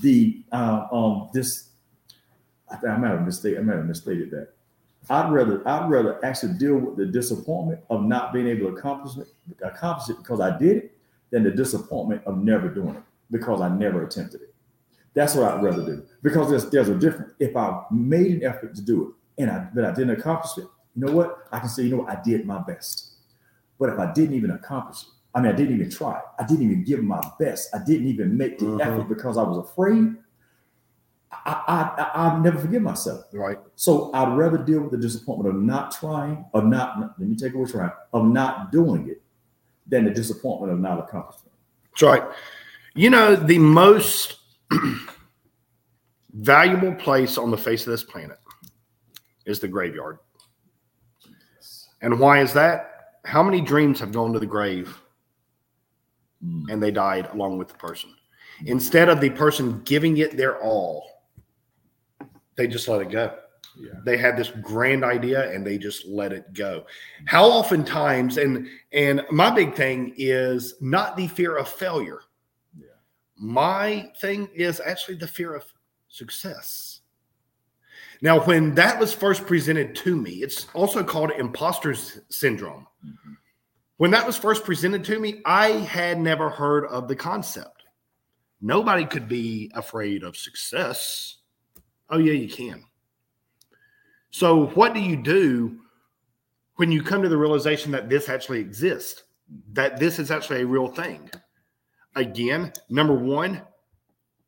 the 0.00 0.42
uh, 0.52 0.86
um 0.92 1.30
this. 1.32 1.70
I, 2.70 2.86
I 2.86 2.98
might 2.98 3.10
have 3.10 3.24
misstated. 3.24 3.58
I 3.58 3.62
might 3.62 3.76
have 3.76 3.86
misstated 3.86 4.30
that. 4.32 4.52
I'd 5.08 5.32
rather 5.32 5.66
I'd 5.66 5.88
rather 5.88 6.24
actually 6.24 6.54
deal 6.54 6.76
with 6.76 6.96
the 6.96 7.06
disappointment 7.06 7.80
of 7.88 8.04
not 8.04 8.32
being 8.32 8.46
able 8.46 8.70
to 8.70 8.76
accomplish 8.76 9.16
it, 9.16 9.28
accomplish 9.62 10.10
it 10.10 10.18
because 10.18 10.40
I 10.40 10.56
did 10.58 10.76
it, 10.76 10.98
than 11.30 11.44
the 11.44 11.50
disappointment 11.50 12.22
of 12.26 12.38
never 12.38 12.68
doing 12.68 12.96
it 12.96 13.02
because 13.30 13.60
I 13.60 13.68
never 13.68 14.04
attempted 14.04 14.42
it. 14.42 14.54
That's 15.14 15.34
what 15.34 15.50
I'd 15.50 15.62
rather 15.62 15.84
do 15.84 16.04
because 16.22 16.50
there's 16.50 16.70
there's 16.70 16.88
a 16.88 16.94
difference. 16.94 17.32
If 17.40 17.56
I 17.56 17.82
made 17.90 18.32
an 18.32 18.44
effort 18.44 18.74
to 18.76 18.82
do 18.82 19.14
it 19.36 19.42
and 19.42 19.50
I 19.50 19.68
but 19.74 19.84
I 19.84 19.92
didn't 19.92 20.18
accomplish 20.18 20.58
it, 20.58 20.68
you 20.94 21.06
know 21.06 21.12
what? 21.12 21.48
I 21.50 21.58
can 21.60 21.68
say, 21.68 21.84
you 21.84 21.90
know 21.90 22.02
what? 22.02 22.10
I 22.10 22.22
did 22.22 22.46
my 22.46 22.60
best. 22.60 23.12
But 23.78 23.88
if 23.88 23.98
I 23.98 24.12
didn't 24.12 24.34
even 24.34 24.50
accomplish 24.50 25.02
it, 25.02 25.08
I 25.34 25.40
mean, 25.40 25.52
I 25.52 25.56
didn't 25.56 25.74
even 25.74 25.90
try. 25.90 26.20
I 26.38 26.44
didn't 26.44 26.64
even 26.64 26.84
give 26.84 27.02
my 27.02 27.22
best. 27.38 27.74
I 27.74 27.78
didn't 27.78 28.08
even 28.08 28.36
make 28.36 28.58
the 28.58 28.66
mm-hmm. 28.66 28.80
effort 28.80 29.08
because 29.08 29.36
I 29.36 29.42
was 29.42 29.58
afraid. 29.58 30.16
I, 31.32 31.62
I, 31.66 32.02
I, 32.02 32.10
I'll 32.14 32.40
never 32.40 32.58
forgive 32.58 32.82
myself. 32.82 33.24
Right. 33.32 33.58
So 33.76 34.10
I'd 34.12 34.36
rather 34.36 34.58
deal 34.58 34.80
with 34.80 34.90
the 34.90 34.98
disappointment 34.98 35.54
of 35.54 35.62
not 35.62 35.92
trying, 35.92 36.44
of 36.54 36.64
not, 36.64 36.98
let 36.98 37.28
me 37.28 37.36
take 37.36 37.54
away 37.54 37.70
trying, 37.70 37.92
of 38.12 38.26
not 38.26 38.72
doing 38.72 39.08
it, 39.08 39.22
than 39.86 40.04
the 40.04 40.10
disappointment 40.10 40.72
of 40.72 40.80
not 40.80 40.98
accomplishing 40.98 41.46
it. 41.46 41.90
That's 41.90 42.02
right. 42.02 42.22
You 42.94 43.10
know, 43.10 43.36
the 43.36 43.58
most 43.58 44.38
valuable 46.32 46.94
place 46.94 47.38
on 47.38 47.50
the 47.50 47.58
face 47.58 47.86
of 47.86 47.90
this 47.92 48.02
planet 48.02 48.38
is 49.46 49.60
the 49.60 49.68
graveyard. 49.68 50.18
And 52.02 52.18
why 52.18 52.40
is 52.40 52.52
that? 52.54 53.16
How 53.24 53.42
many 53.42 53.60
dreams 53.60 54.00
have 54.00 54.12
gone 54.12 54.32
to 54.32 54.38
the 54.38 54.46
grave 54.46 54.96
mm. 56.44 56.64
and 56.70 56.82
they 56.82 56.90
died 56.90 57.28
along 57.32 57.58
with 57.58 57.68
the 57.68 57.74
person? 57.74 58.14
Instead 58.64 59.08
of 59.08 59.20
the 59.20 59.30
person 59.30 59.82
giving 59.84 60.18
it 60.18 60.36
their 60.36 60.60
all, 60.62 61.09
they 62.56 62.66
just 62.66 62.88
let 62.88 63.00
it 63.00 63.10
go. 63.10 63.36
Yeah. 63.78 63.92
They 64.04 64.16
had 64.16 64.36
this 64.36 64.50
grand 64.62 65.04
idea 65.04 65.50
and 65.52 65.64
they 65.66 65.78
just 65.78 66.06
let 66.06 66.32
it 66.32 66.52
go. 66.52 66.86
How 67.26 67.44
oftentimes, 67.44 68.36
and 68.36 68.68
and 68.92 69.24
my 69.30 69.50
big 69.50 69.74
thing 69.74 70.14
is 70.16 70.74
not 70.80 71.16
the 71.16 71.28
fear 71.28 71.56
of 71.56 71.68
failure. 71.68 72.20
Yeah. 72.76 72.88
My 73.36 74.10
thing 74.20 74.48
is 74.54 74.80
actually 74.80 75.16
the 75.16 75.28
fear 75.28 75.54
of 75.54 75.64
success. 76.08 77.00
Now, 78.22 78.40
when 78.40 78.74
that 78.74 78.98
was 78.98 79.14
first 79.14 79.46
presented 79.46 79.94
to 79.96 80.14
me, 80.14 80.42
it's 80.42 80.66
also 80.74 81.02
called 81.02 81.30
imposter 81.38 81.94
syndrome. 82.28 82.86
Mm-hmm. 83.04 83.32
When 83.96 84.10
that 84.10 84.26
was 84.26 84.36
first 84.36 84.64
presented 84.64 85.04
to 85.04 85.18
me, 85.18 85.40
I 85.44 85.68
had 85.68 86.18
never 86.18 86.50
heard 86.50 86.86
of 86.86 87.08
the 87.08 87.16
concept. 87.16 87.84
Nobody 88.60 89.06
could 89.06 89.28
be 89.28 89.70
afraid 89.74 90.22
of 90.22 90.36
success. 90.36 91.36
Oh, 92.10 92.18
yeah, 92.18 92.32
you 92.32 92.48
can. 92.48 92.84
So, 94.30 94.66
what 94.68 94.94
do 94.94 95.00
you 95.00 95.16
do 95.16 95.80
when 96.76 96.90
you 96.90 97.02
come 97.02 97.22
to 97.22 97.28
the 97.28 97.36
realization 97.36 97.92
that 97.92 98.08
this 98.08 98.28
actually 98.28 98.60
exists, 98.60 99.22
that 99.72 99.98
this 99.98 100.18
is 100.18 100.30
actually 100.30 100.62
a 100.62 100.66
real 100.66 100.88
thing? 100.88 101.30
Again, 102.16 102.72
number 102.88 103.14
one, 103.14 103.62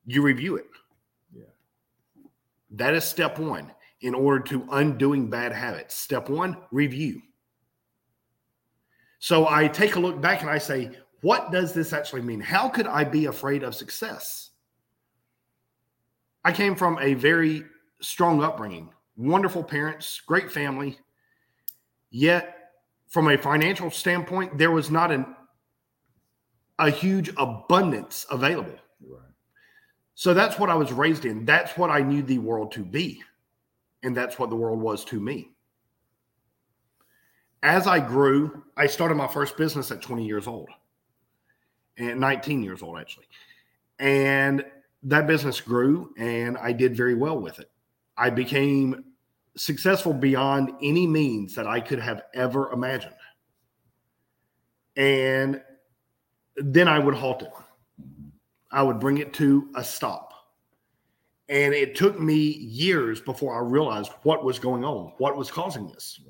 you 0.06 0.22
review 0.22 0.56
it. 0.56 0.66
Yeah. 1.32 1.44
That 2.70 2.94
is 2.94 3.04
step 3.04 3.38
one 3.38 3.72
in 4.00 4.14
order 4.14 4.42
to 4.44 4.66
undoing 4.72 5.30
bad 5.30 5.52
habits. 5.52 5.94
Step 5.94 6.28
one, 6.28 6.56
review. 6.72 7.22
So 9.20 9.46
I 9.48 9.68
take 9.68 9.94
a 9.94 10.00
look 10.00 10.20
back 10.20 10.42
and 10.42 10.50
I 10.50 10.58
say, 10.58 10.90
what 11.20 11.52
does 11.52 11.72
this 11.72 11.92
actually 11.92 12.22
mean? 12.22 12.40
How 12.40 12.68
could 12.68 12.88
I 12.88 13.04
be 13.04 13.26
afraid 13.26 13.62
of 13.62 13.76
success? 13.76 14.50
I 16.44 16.52
came 16.52 16.74
from 16.74 16.98
a 17.00 17.14
very 17.14 17.64
strong 18.00 18.42
upbringing, 18.42 18.90
wonderful 19.16 19.62
parents, 19.62 20.20
great 20.26 20.50
family. 20.50 20.98
Yet, 22.10 22.72
from 23.08 23.28
a 23.28 23.38
financial 23.38 23.90
standpoint, 23.90 24.58
there 24.58 24.70
was 24.70 24.90
not 24.90 25.10
an, 25.10 25.26
a 26.78 26.90
huge 26.90 27.30
abundance 27.36 28.26
available. 28.30 28.78
Right. 29.00 29.20
So 30.14 30.34
that's 30.34 30.58
what 30.58 30.70
I 30.70 30.74
was 30.74 30.92
raised 30.92 31.24
in. 31.24 31.44
That's 31.44 31.76
what 31.76 31.90
I 31.90 32.00
knew 32.00 32.22
the 32.22 32.38
world 32.38 32.72
to 32.72 32.84
be. 32.84 33.22
and 34.02 34.16
that's 34.16 34.38
what 34.38 34.50
the 34.50 34.56
world 34.56 34.80
was 34.80 35.04
to 35.06 35.20
me. 35.20 35.50
As 37.62 37.86
I 37.86 38.00
grew, 38.00 38.64
I 38.76 38.86
started 38.86 39.14
my 39.14 39.28
first 39.28 39.56
business 39.56 39.90
at 39.92 40.02
20 40.02 40.26
years 40.26 40.46
old 40.46 40.68
and 41.96 42.18
19 42.18 42.62
years 42.62 42.82
old, 42.82 42.98
actually. 42.98 43.26
And 44.00 44.64
that 45.04 45.26
business 45.26 45.60
grew 45.60 46.12
and 46.16 46.56
I 46.58 46.72
did 46.72 46.96
very 46.96 47.14
well 47.14 47.38
with 47.38 47.58
it. 47.58 47.70
I 48.16 48.30
became 48.30 49.04
successful 49.56 50.12
beyond 50.12 50.72
any 50.82 51.06
means 51.06 51.54
that 51.54 51.66
I 51.66 51.80
could 51.80 51.98
have 51.98 52.22
ever 52.34 52.70
imagined. 52.72 53.14
And 54.96 55.60
then 56.56 56.88
I 56.88 56.98
would 56.98 57.14
halt 57.14 57.42
it. 57.42 57.52
I 58.70 58.82
would 58.82 59.00
bring 59.00 59.18
it 59.18 59.32
to 59.34 59.68
a 59.74 59.84
stop. 59.84 60.32
And 61.48 61.74
it 61.74 61.94
took 61.94 62.18
me 62.18 62.36
years 62.36 63.20
before 63.20 63.54
I 63.54 63.60
realized 63.60 64.12
what 64.22 64.44
was 64.44 64.58
going 64.58 64.84
on, 64.84 65.12
what 65.18 65.36
was 65.36 65.50
causing 65.50 65.88
this. 65.88 66.20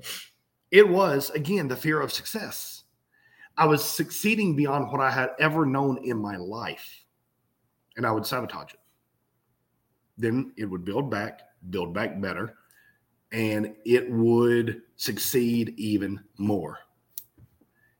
It 0.71 0.87
was, 0.87 1.29
again, 1.29 1.67
the 1.67 1.75
fear 1.75 2.01
of 2.01 2.11
success. 2.11 2.83
I 3.55 3.65
was 3.65 3.83
succeeding 3.83 4.55
beyond 4.55 4.91
what 4.91 4.99
I 4.99 5.11
had 5.11 5.29
ever 5.39 5.65
known 5.65 5.99
in 6.03 6.17
my 6.17 6.35
life, 6.35 7.02
and 7.97 8.05
I 8.05 8.11
would 8.11 8.25
sabotage 8.25 8.73
it. 8.73 8.79
Then 10.17 10.53
it 10.57 10.65
would 10.65 10.85
build 10.85 11.09
back, 11.09 11.41
build 11.69 11.93
back 11.93 12.19
better, 12.21 12.55
and 13.31 13.75
it 13.85 14.09
would 14.11 14.83
succeed 14.95 15.73
even 15.77 16.19
more. 16.37 16.79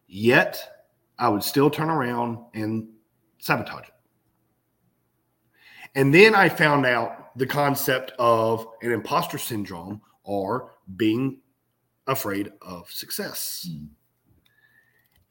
Yet, 0.07 0.61
I 1.17 1.29
would 1.29 1.43
still 1.43 1.69
turn 1.69 1.89
around 1.89 2.37
and 2.53 2.87
sabotage 3.39 3.87
it. 3.87 3.93
And 5.95 6.13
then 6.13 6.35
I 6.35 6.49
found 6.49 6.85
out 6.85 7.37
the 7.37 7.47
concept 7.47 8.11
of 8.19 8.67
an 8.81 8.91
imposter 8.91 9.37
syndrome 9.37 10.01
or 10.23 10.71
being 10.95 11.39
afraid 12.07 12.51
of 12.61 12.91
success. 12.91 13.67
Mm. 13.69 13.87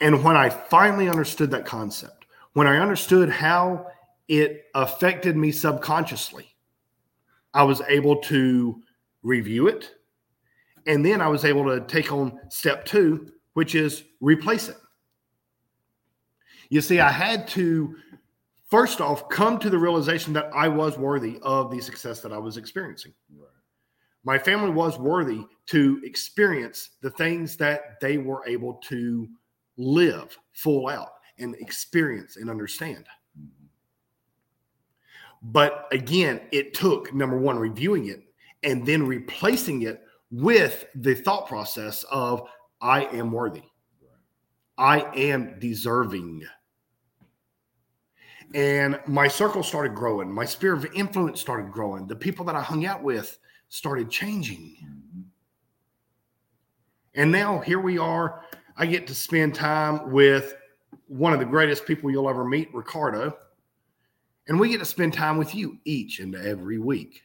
And 0.00 0.24
when 0.24 0.36
I 0.36 0.48
finally 0.48 1.08
understood 1.08 1.50
that 1.52 1.64
concept, 1.64 2.26
when 2.54 2.66
I 2.66 2.78
understood 2.78 3.30
how 3.30 3.86
it 4.28 4.64
affected 4.74 5.36
me 5.36 5.52
subconsciously, 5.52 6.54
I 7.54 7.62
was 7.64 7.82
able 7.88 8.16
to 8.22 8.80
review 9.22 9.68
it. 9.68 9.90
And 10.86 11.04
then 11.04 11.20
I 11.20 11.28
was 11.28 11.44
able 11.44 11.64
to 11.64 11.80
take 11.86 12.12
on 12.12 12.38
step 12.48 12.84
two, 12.84 13.32
which 13.52 13.74
is 13.74 14.04
replace 14.20 14.68
it. 14.68 14.76
You 16.70 16.80
see, 16.80 17.00
I 17.00 17.10
had 17.10 17.46
to 17.48 17.94
first 18.70 19.00
off 19.00 19.28
come 19.28 19.58
to 19.58 19.68
the 19.68 19.78
realization 19.78 20.32
that 20.32 20.50
I 20.54 20.66
was 20.68 20.96
worthy 20.96 21.38
of 21.42 21.70
the 21.70 21.80
success 21.80 22.20
that 22.20 22.32
I 22.32 22.38
was 22.38 22.56
experiencing. 22.56 23.12
Right. 23.36 23.48
My 24.24 24.38
family 24.38 24.70
was 24.70 24.98
worthy 24.98 25.44
to 25.66 26.00
experience 26.04 26.90
the 27.02 27.10
things 27.10 27.56
that 27.58 28.00
they 28.00 28.18
were 28.18 28.46
able 28.46 28.74
to 28.88 29.28
live 29.76 30.36
full 30.52 30.88
out 30.88 31.10
and 31.38 31.54
experience 31.56 32.36
and 32.36 32.48
understand. 32.48 33.04
But 35.42 35.88
again, 35.90 36.40
it 36.52 36.74
took 36.74 37.12
number 37.12 37.36
one, 37.36 37.58
reviewing 37.58 38.06
it 38.06 38.22
and 38.62 38.86
then 38.86 39.06
replacing 39.06 39.82
it 39.82 40.02
with 40.30 40.86
the 40.94 41.14
thought 41.14 41.48
process 41.48 42.04
of 42.10 42.48
I 42.80 43.04
am 43.06 43.32
worthy. 43.32 43.62
I 44.78 45.00
am 45.16 45.58
deserving. 45.58 46.42
And 48.54 49.00
my 49.06 49.28
circle 49.28 49.62
started 49.62 49.94
growing. 49.94 50.32
My 50.32 50.44
sphere 50.44 50.74
of 50.74 50.86
influence 50.94 51.40
started 51.40 51.72
growing. 51.72 52.06
The 52.06 52.16
people 52.16 52.44
that 52.46 52.54
I 52.54 52.62
hung 52.62 52.86
out 52.86 53.02
with 53.02 53.38
started 53.68 54.10
changing. 54.10 54.76
And 57.14 57.30
now 57.30 57.60
here 57.60 57.80
we 57.80 57.98
are. 57.98 58.44
I 58.76 58.86
get 58.86 59.06
to 59.08 59.14
spend 59.14 59.54
time 59.54 60.10
with 60.10 60.54
one 61.08 61.32
of 61.32 61.38
the 61.38 61.44
greatest 61.44 61.86
people 61.86 62.10
you'll 62.10 62.28
ever 62.28 62.44
meet, 62.44 62.72
Ricardo. 62.74 63.36
And 64.48 64.58
we 64.58 64.68
get 64.68 64.78
to 64.78 64.84
spend 64.84 65.14
time 65.14 65.36
with 65.36 65.54
you 65.54 65.78
each 65.84 66.18
and 66.18 66.34
every 66.34 66.78
week. 66.78 67.22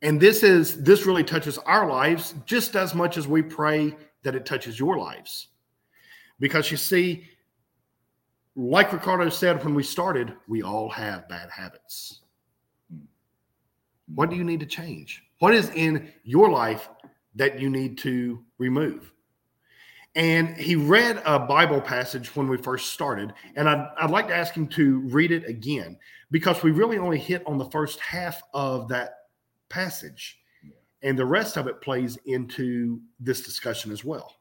And 0.00 0.20
this 0.20 0.42
is 0.42 0.82
this 0.82 1.06
really 1.06 1.24
touches 1.24 1.58
our 1.58 1.88
lives 1.88 2.34
just 2.46 2.76
as 2.76 2.94
much 2.94 3.16
as 3.16 3.26
we 3.26 3.42
pray 3.42 3.96
that 4.22 4.34
it 4.34 4.46
touches 4.46 4.78
your 4.78 4.96
lives. 4.96 5.48
Because 6.38 6.70
you 6.70 6.76
see, 6.76 7.24
like 8.54 8.92
Ricardo 8.92 9.28
said 9.28 9.62
when 9.64 9.74
we 9.74 9.82
started, 9.82 10.34
we 10.46 10.62
all 10.62 10.88
have 10.88 11.28
bad 11.28 11.50
habits. 11.50 12.20
Mm-hmm. 12.92 13.04
What 14.14 14.30
do 14.30 14.36
you 14.36 14.44
need 14.44 14.60
to 14.60 14.66
change? 14.66 15.24
What 15.40 15.54
is 15.54 15.70
in 15.70 16.12
your 16.24 16.48
life 16.50 16.88
that 17.34 17.60
you 17.60 17.70
need 17.70 17.98
to 17.98 18.44
remove? 18.58 19.12
And 20.18 20.56
he 20.56 20.74
read 20.74 21.22
a 21.24 21.38
Bible 21.38 21.80
passage 21.80 22.34
when 22.34 22.48
we 22.48 22.56
first 22.56 22.90
started. 22.92 23.32
And 23.54 23.68
I'd, 23.68 23.88
I'd 24.00 24.10
like 24.10 24.26
to 24.26 24.34
ask 24.34 24.52
him 24.52 24.66
to 24.70 24.98
read 25.02 25.30
it 25.30 25.46
again 25.46 25.96
because 26.32 26.60
we 26.64 26.72
really 26.72 26.98
only 26.98 27.18
hit 27.18 27.44
on 27.46 27.56
the 27.56 27.66
first 27.66 28.00
half 28.00 28.42
of 28.52 28.88
that 28.88 29.28
passage. 29.68 30.40
And 31.02 31.16
the 31.16 31.24
rest 31.24 31.56
of 31.56 31.68
it 31.68 31.80
plays 31.80 32.18
into 32.26 33.00
this 33.20 33.42
discussion 33.42 33.92
as 33.92 34.04
well. 34.04 34.34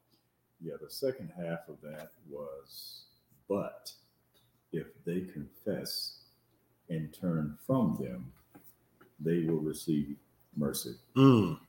Yeah, 0.60 0.74
the 0.82 0.90
second 0.90 1.32
half 1.38 1.60
of 1.70 1.76
that 1.84 2.10
was, 2.28 3.04
but 3.48 3.92
if 4.72 4.88
they 5.06 5.22
confess 5.32 6.22
and 6.90 7.14
turn 7.14 7.56
from 7.68 8.00
them, 8.02 8.32
they 9.20 9.42
will 9.42 9.60
receive 9.60 10.16
mercy. 10.56 10.96
Mm. 11.16 11.60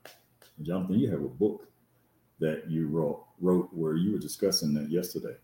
Jonathan, 0.63 0.99
you 0.99 1.11
have 1.11 1.23
a 1.23 1.29
book 1.29 1.69
that 2.41 2.71
you 2.71 2.89
wrote, 2.89 3.27
wrote 3.41 3.69
where 3.73 3.97
you 3.97 4.13
were 4.13 4.19
discussing 4.19 4.75
that 4.75 4.91
yesterday, 4.91 5.37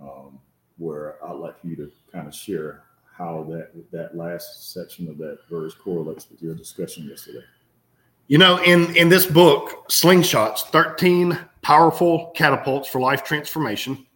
um, 0.00 0.38
where 0.76 1.24
I'd 1.24 1.36
like 1.36 1.56
you 1.62 1.76
to 1.76 1.90
kind 2.12 2.26
of 2.26 2.34
share 2.34 2.84
how 3.16 3.46
that 3.50 3.70
that 3.92 4.16
last 4.16 4.72
section 4.72 5.08
of 5.08 5.18
that 5.18 5.38
verse 5.48 5.74
correlates 5.74 6.28
with 6.30 6.42
your 6.42 6.54
discussion 6.54 7.08
yesterday. 7.08 7.44
You 8.26 8.38
know, 8.38 8.62
in 8.62 8.94
in 8.96 9.08
this 9.08 9.26
book, 9.26 9.88
Slingshots, 9.88 10.60
13 10.70 11.38
powerful 11.62 12.32
catapults 12.34 12.88
for 12.88 13.00
life 13.00 13.24
transformation. 13.24 14.06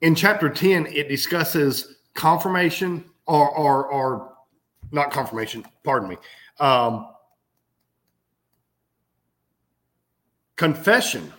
In 0.00 0.14
chapter 0.14 0.48
10, 0.48 0.86
it 0.86 1.08
discusses 1.08 1.96
confirmation 2.14 3.04
or 3.26 3.50
or, 3.50 3.86
or 3.86 4.32
not 4.90 5.10
confirmation, 5.10 5.64
pardon 5.84 6.08
me. 6.08 6.16
Um, 6.60 7.08
confession 10.56 11.32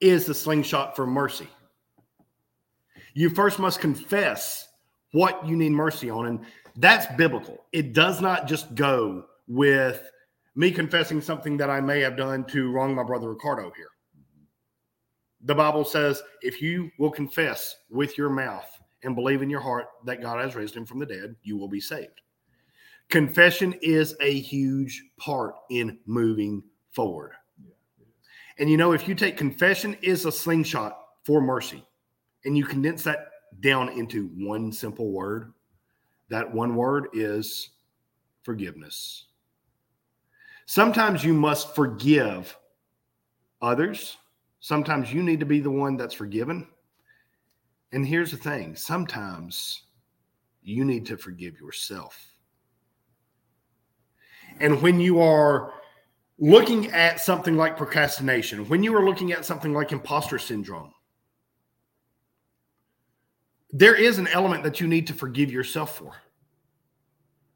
is 0.00 0.26
the 0.26 0.34
slingshot 0.34 0.96
for 0.96 1.06
mercy. 1.06 1.48
You 3.14 3.30
first 3.30 3.58
must 3.58 3.80
confess 3.80 4.68
what 5.12 5.46
you 5.46 5.56
need 5.56 5.72
mercy 5.72 6.10
on. 6.10 6.26
And 6.26 6.40
that's 6.76 7.06
biblical. 7.16 7.58
It 7.72 7.92
does 7.92 8.20
not 8.20 8.46
just 8.46 8.74
go 8.74 9.24
with 9.48 10.02
me 10.54 10.70
confessing 10.70 11.20
something 11.20 11.56
that 11.56 11.70
I 11.70 11.80
may 11.80 12.00
have 12.00 12.16
done 12.16 12.44
to 12.46 12.70
wrong 12.70 12.94
my 12.94 13.02
brother 13.02 13.30
Ricardo 13.30 13.72
here. 13.76 13.90
The 15.42 15.54
Bible 15.54 15.84
says 15.84 16.22
if 16.42 16.60
you 16.60 16.90
will 16.98 17.10
confess 17.10 17.76
with 17.90 18.18
your 18.18 18.30
mouth 18.30 18.68
and 19.02 19.14
believe 19.14 19.42
in 19.42 19.50
your 19.50 19.60
heart 19.60 19.86
that 20.04 20.20
God 20.20 20.42
has 20.44 20.54
raised 20.54 20.76
him 20.76 20.84
from 20.84 20.98
the 20.98 21.06
dead, 21.06 21.34
you 21.42 21.56
will 21.56 21.68
be 21.68 21.80
saved. 21.80 22.20
Confession 23.08 23.74
is 23.80 24.14
a 24.20 24.38
huge 24.38 25.02
part 25.18 25.54
in 25.70 25.98
moving 26.06 26.62
forward. 26.92 27.32
And 28.60 28.70
you 28.70 28.76
know, 28.76 28.92
if 28.92 29.08
you 29.08 29.14
take 29.14 29.38
confession 29.38 29.96
is 30.02 30.26
a 30.26 30.32
slingshot 30.32 30.98
for 31.24 31.40
mercy, 31.40 31.82
and 32.44 32.56
you 32.56 32.64
condense 32.64 33.02
that 33.04 33.30
down 33.60 33.88
into 33.88 34.28
one 34.36 34.70
simple 34.70 35.10
word, 35.10 35.54
that 36.28 36.54
one 36.54 36.76
word 36.76 37.08
is 37.14 37.70
forgiveness. 38.42 39.24
Sometimes 40.66 41.24
you 41.24 41.32
must 41.32 41.74
forgive 41.74 42.56
others. 43.62 44.18
Sometimes 44.60 45.12
you 45.12 45.22
need 45.22 45.40
to 45.40 45.46
be 45.46 45.60
the 45.60 45.70
one 45.70 45.96
that's 45.96 46.14
forgiven. 46.14 46.68
And 47.92 48.06
here's 48.06 48.30
the 48.30 48.36
thing 48.36 48.76
sometimes 48.76 49.84
you 50.62 50.84
need 50.84 51.06
to 51.06 51.16
forgive 51.16 51.58
yourself. 51.58 52.34
And 54.60 54.82
when 54.82 55.00
you 55.00 55.20
are 55.20 55.72
looking 56.40 56.90
at 56.90 57.20
something 57.20 57.56
like 57.56 57.76
procrastination, 57.76 58.66
when 58.68 58.82
you 58.82 58.96
are 58.96 59.04
looking 59.04 59.32
at 59.32 59.44
something 59.44 59.74
like 59.74 59.92
imposter 59.92 60.38
syndrome, 60.38 60.92
there 63.70 63.94
is 63.94 64.18
an 64.18 64.26
element 64.28 64.64
that 64.64 64.80
you 64.80 64.88
need 64.88 65.06
to 65.06 65.12
forgive 65.12 65.52
yourself 65.52 65.98
for. 65.98 66.12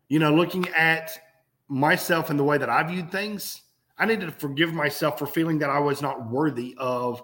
You 0.09 0.19
know, 0.19 0.35
looking 0.35 0.69
at 0.69 1.19
myself 1.67 2.29
and 2.31 2.39
the 2.39 2.45
way 2.45 2.59
that 2.59 2.69
I 2.69 2.83
viewed 2.83 3.11
things, 3.11 3.63
I 3.97 4.05
needed 4.05 4.27
to 4.27 4.33
forgive 4.33 4.73
myself 4.73 5.19
for 5.19 5.27
feeling 5.27 5.59
that 5.61 5.71
I 5.71 5.79
was 5.79 6.03
not 6.03 6.31
worthy 6.31 6.75
of 6.79 7.23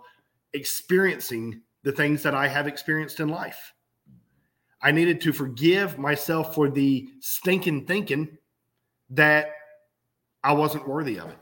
experiencing 0.55 1.61
the 1.83 1.93
things 1.93 2.23
that 2.23 2.35
I 2.35 2.49
have 2.49 2.67
experienced 2.67 3.21
in 3.21 3.29
life. 3.29 3.75
I 4.83 4.93
needed 4.93 5.21
to 5.23 5.33
forgive 5.33 5.99
myself 5.99 6.55
for 6.55 6.71
the 6.71 7.09
stinking 7.21 7.87
thinking 7.87 8.39
that 9.11 9.51
I 10.43 10.55
wasn't 10.55 10.89
worthy 10.89 11.19
of 11.19 11.29
it. 11.29 11.39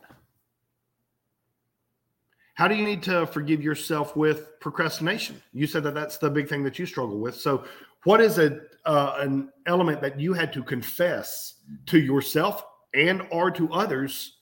How 2.59 2.67
do 2.67 2.75
you 2.75 2.85
need 2.85 3.05
to 3.05 3.25
forgive 3.25 3.63
yourself 3.63 4.17
with 4.17 4.59
procrastination? 4.59 5.41
You 5.53 5.69
said 5.69 5.85
that 5.85 5.95
that's 5.95 6.19
the 6.19 6.29
big 6.29 6.49
thing 6.49 6.65
that 6.65 6.77
you 6.77 6.87
struggle 6.87 7.21
with. 7.21 7.37
So, 7.37 7.65
what 8.03 8.21
is 8.21 8.39
a 8.39 8.63
uh, 8.85 9.15
an 9.21 9.53
element 9.67 10.01
that 10.01 10.19
you 10.19 10.33
had 10.33 10.53
to 10.55 10.65
confess 10.65 11.55
to 11.87 12.01
yourself 12.01 12.65
and 12.95 13.23
or 13.31 13.53
to 13.53 13.73
others 13.73 14.39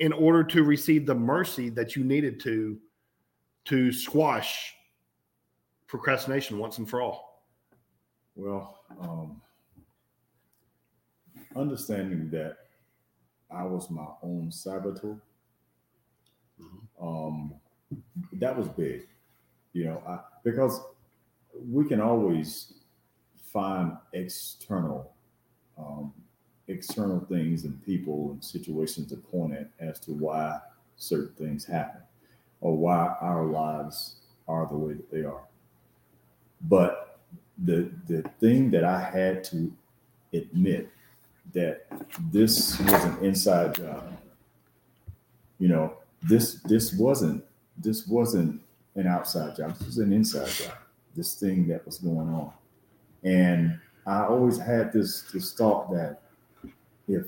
in 0.00 0.12
order 0.12 0.42
to 0.42 0.64
receive 0.64 1.06
the 1.06 1.14
mercy 1.14 1.68
that 1.68 1.94
you 1.94 2.02
needed 2.02 2.40
to 2.40 2.76
to 3.66 3.92
squash 3.92 4.74
procrastination 5.86 6.58
once 6.58 6.78
and 6.78 6.90
for 6.90 7.00
all? 7.00 7.44
Well, 8.34 8.80
um, 9.00 9.40
understanding 11.54 12.30
that 12.30 12.56
I 13.48 13.62
was 13.62 13.90
my 13.90 14.08
own 14.24 14.50
saboteur 14.50 15.20
Mm-hmm. 16.60 16.78
That 18.40 18.56
was 18.56 18.68
big, 18.68 19.06
you 19.72 19.84
know, 19.84 20.02
I, 20.06 20.18
because 20.42 20.80
we 21.68 21.86
can 21.86 22.00
always 22.00 22.72
find 23.52 23.96
external, 24.12 25.12
um, 25.78 26.12
external 26.68 27.20
things 27.20 27.64
and 27.64 27.84
people 27.84 28.32
and 28.32 28.44
situations 28.44 29.08
to 29.10 29.16
point 29.16 29.52
at 29.54 29.68
as 29.78 30.00
to 30.00 30.12
why 30.12 30.58
certain 30.96 31.34
things 31.34 31.64
happen 31.64 32.00
or 32.60 32.76
why 32.76 33.14
our 33.20 33.44
lives 33.44 34.16
are 34.48 34.66
the 34.66 34.76
way 34.76 34.94
that 34.94 35.10
they 35.10 35.22
are. 35.22 35.42
But 36.62 37.18
the 37.64 37.90
the 38.06 38.22
thing 38.40 38.70
that 38.70 38.84
I 38.84 39.00
had 39.00 39.44
to 39.44 39.72
admit 40.32 40.90
that 41.52 41.86
this 42.30 42.78
was 42.78 43.04
an 43.04 43.24
inside 43.24 43.74
job. 43.74 44.16
You 45.58 45.68
know, 45.68 45.94
this 46.22 46.54
this 46.64 46.92
wasn't 46.94 47.44
this 47.82 48.06
wasn't 48.06 48.60
an 48.94 49.06
outside 49.06 49.56
job. 49.56 49.76
This 49.76 49.86
was 49.86 49.98
an 49.98 50.12
inside 50.12 50.48
job. 50.48 50.76
This 51.16 51.34
thing 51.34 51.66
that 51.68 51.84
was 51.84 51.98
going 51.98 52.28
on, 52.28 52.52
and 53.24 53.78
I 54.06 54.24
always 54.24 54.58
had 54.58 54.92
this 54.92 55.22
this 55.32 55.52
thought 55.52 55.90
that 55.90 56.20
if 57.08 57.26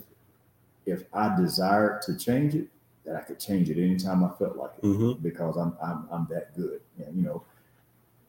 if 0.86 1.04
I 1.12 1.34
desired 1.36 2.02
to 2.02 2.16
change 2.16 2.54
it, 2.54 2.68
that 3.04 3.16
I 3.16 3.20
could 3.20 3.40
change 3.40 3.70
it 3.70 3.82
anytime 3.82 4.24
I 4.24 4.30
felt 4.38 4.56
like 4.56 4.72
it 4.78 4.84
mm-hmm. 4.84 5.22
because 5.22 5.56
I'm, 5.56 5.76
I'm 5.82 6.08
I'm 6.10 6.26
that 6.30 6.54
good. 6.54 6.80
And, 6.98 7.16
you 7.16 7.22
know, 7.22 7.42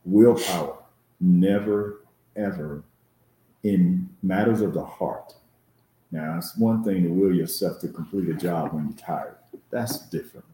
willpower 0.05 0.77
never 1.19 2.01
ever 2.35 2.83
in 3.63 4.09
matters 4.21 4.61
of 4.61 4.73
the 4.73 4.83
heart. 4.83 5.35
Now 6.11 6.37
it's 6.37 6.57
one 6.57 6.83
thing 6.83 7.03
to 7.03 7.09
will 7.09 7.33
yourself 7.33 7.79
to 7.81 7.87
complete 7.87 8.29
a 8.29 8.33
job 8.33 8.73
when 8.73 8.85
you're 8.85 8.97
tired. 8.97 9.35
That's 9.69 9.99
different. 10.09 10.45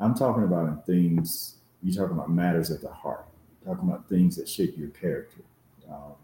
I'm 0.00 0.14
talking 0.14 0.44
about 0.44 0.68
in 0.68 0.78
things, 0.82 1.56
you're 1.82 1.94
talking 1.94 2.16
about 2.16 2.30
matters 2.30 2.70
of 2.70 2.80
the 2.80 2.88
heart, 2.92 3.26
talking 3.64 3.88
about 3.88 4.08
things 4.08 4.36
that 4.36 4.48
shape 4.48 4.76
your 4.76 4.88
character, 4.90 5.42
um, 5.90 6.14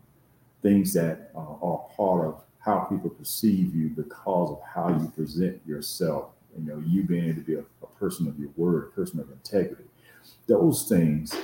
things 0.63 0.93
that 0.95 1.31
uh, 1.35 1.39
are 1.39 1.87
part 1.97 2.27
of 2.27 2.43
how 2.61 2.81
people 2.81 3.11
perceive 3.11 3.75
you 3.75 3.89
because 3.89 4.51
of 4.51 4.61
how 4.63 4.89
you 4.89 5.09
present 5.15 5.61
yourself. 5.67 6.31
You 6.59 6.65
know, 6.65 6.83
you 6.87 7.05
being 7.05 7.25
able 7.25 7.37
to 7.37 7.41
be 7.41 7.55
a, 7.55 7.65
a 7.83 7.87
person 7.99 8.27
of 8.27 8.39
your 8.39 8.51
word, 8.57 8.89
a 8.89 8.97
person 8.97 9.21
of 9.21 9.31
integrity. 9.31 9.85
Those 10.47 10.89
things, 10.89 11.37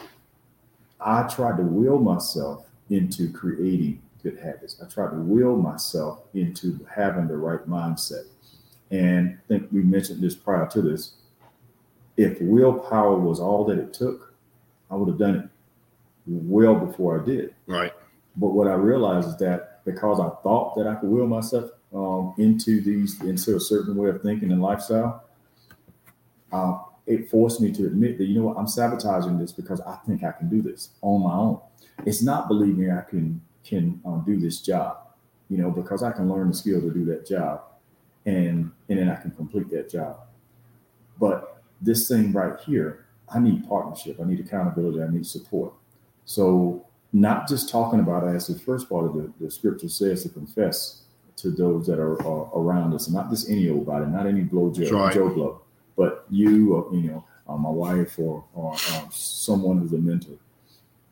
I 1.00 1.22
tried 1.24 1.58
to 1.58 1.62
will 1.62 1.98
myself 1.98 2.66
into 2.90 3.32
creating 3.32 4.02
good 4.22 4.38
habits. 4.38 4.76
I 4.82 4.88
tried 4.88 5.10
to 5.10 5.16
will 5.16 5.56
myself 5.56 6.20
into 6.34 6.84
having 6.92 7.28
the 7.28 7.36
right 7.36 7.68
mindset. 7.68 8.24
And 8.90 9.38
I 9.38 9.48
think 9.48 9.68
we 9.70 9.82
mentioned 9.82 10.22
this 10.22 10.34
prior 10.34 10.66
to 10.68 10.82
this 10.82 11.12
if 12.16 12.40
willpower 12.40 13.16
was 13.18 13.40
all 13.40 13.64
that 13.66 13.78
it 13.78 13.92
took, 13.92 14.34
I 14.90 14.96
would 14.96 15.08
have 15.08 15.18
done 15.18 15.36
it 15.36 15.48
well 16.26 16.74
before 16.74 17.20
I 17.20 17.24
did. 17.24 17.54
Right. 17.66 17.92
But 18.36 18.48
what 18.48 18.66
I 18.66 18.74
realized 18.74 19.28
is 19.28 19.36
that 19.38 19.84
because 19.84 20.20
I 20.20 20.30
thought 20.42 20.76
that 20.76 20.86
I 20.86 20.94
could 20.94 21.08
will 21.08 21.26
myself 21.26 21.70
um, 21.94 22.34
into 22.38 22.80
these 22.80 23.20
into 23.20 23.56
a 23.56 23.60
certain 23.60 23.94
way 23.94 24.10
of 24.10 24.22
thinking 24.22 24.50
and 24.50 24.60
lifestyle, 24.60 25.24
uh, 26.52 26.78
it 27.06 27.28
forced 27.28 27.60
me 27.60 27.70
to 27.72 27.86
admit 27.86 28.18
that 28.18 28.24
you 28.24 28.34
know 28.34 28.46
what 28.46 28.56
I'm 28.56 28.66
sabotaging 28.66 29.38
this 29.38 29.52
because 29.52 29.80
I 29.82 29.96
think 30.06 30.24
I 30.24 30.32
can 30.32 30.48
do 30.48 30.62
this 30.62 30.90
on 31.02 31.22
my 31.22 31.34
own. 31.34 31.60
It's 32.06 32.22
not 32.22 32.48
believing 32.48 32.90
I 32.90 33.02
can 33.02 33.40
can 33.64 34.00
um, 34.04 34.22
do 34.26 34.38
this 34.38 34.60
job, 34.60 34.98
you 35.48 35.58
know, 35.58 35.70
because 35.70 36.02
I 36.02 36.12
can 36.12 36.28
learn 36.28 36.48
the 36.48 36.54
skill 36.54 36.80
to 36.80 36.90
do 36.90 37.04
that 37.06 37.26
job, 37.26 37.62
and 38.26 38.72
and 38.88 38.98
then 38.98 39.08
I 39.08 39.16
can 39.16 39.30
complete 39.30 39.70
that 39.70 39.90
job. 39.90 40.18
But 41.20 41.53
this 41.84 42.08
thing 42.08 42.32
right 42.32 42.58
here, 42.60 43.04
I 43.32 43.38
need 43.38 43.68
partnership, 43.68 44.18
I 44.20 44.24
need 44.24 44.40
accountability, 44.40 45.02
I 45.02 45.08
need 45.08 45.26
support. 45.26 45.72
So, 46.24 46.86
not 47.12 47.48
just 47.48 47.70
talking 47.70 48.00
about 48.00 48.24
it 48.24 48.34
as 48.34 48.48
the 48.48 48.58
first 48.58 48.88
part 48.88 49.04
of 49.04 49.14
the, 49.14 49.32
the 49.40 49.50
scripture 49.50 49.88
says 49.88 50.24
to 50.24 50.28
confess 50.28 51.02
to 51.36 51.50
those 51.50 51.86
that 51.86 51.98
are, 51.98 52.20
are 52.26 52.50
around 52.58 52.92
us, 52.92 53.08
not 53.08 53.30
just 53.30 53.48
any 53.48 53.68
old 53.68 53.86
body, 53.86 54.06
not 54.06 54.26
any 54.26 54.42
blow 54.42 54.72
Joe, 54.72 54.90
right. 54.90 55.14
Joe 55.14 55.28
blow, 55.28 55.62
but 55.96 56.24
you, 56.30 56.74
or, 56.74 56.92
you 56.92 57.02
know, 57.02 57.24
uh, 57.48 57.56
my 57.56 57.70
wife 57.70 58.18
or, 58.18 58.44
or 58.54 58.72
um, 58.72 59.08
someone 59.10 59.78
who's 59.78 59.92
a 59.92 59.98
mentor, 59.98 60.36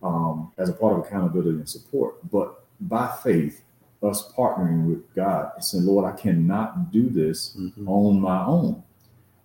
um, 0.02 0.50
as 0.58 0.68
a 0.68 0.72
part 0.72 0.98
of 0.98 1.06
accountability 1.06 1.50
and 1.50 1.68
support. 1.68 2.16
But 2.30 2.64
by 2.80 3.14
faith, 3.22 3.62
us 4.02 4.32
partnering 4.32 4.87
with 4.87 5.14
God 5.14 5.52
and 5.54 5.64
saying, 5.64 5.87
Lord, 5.87 6.04
I 6.04 6.16
cannot 6.16 6.90
do 6.90 7.08
this 7.08 7.56
mm-hmm. 7.56 7.88
on 7.88 8.20
my 8.20 8.44
own. 8.44 8.82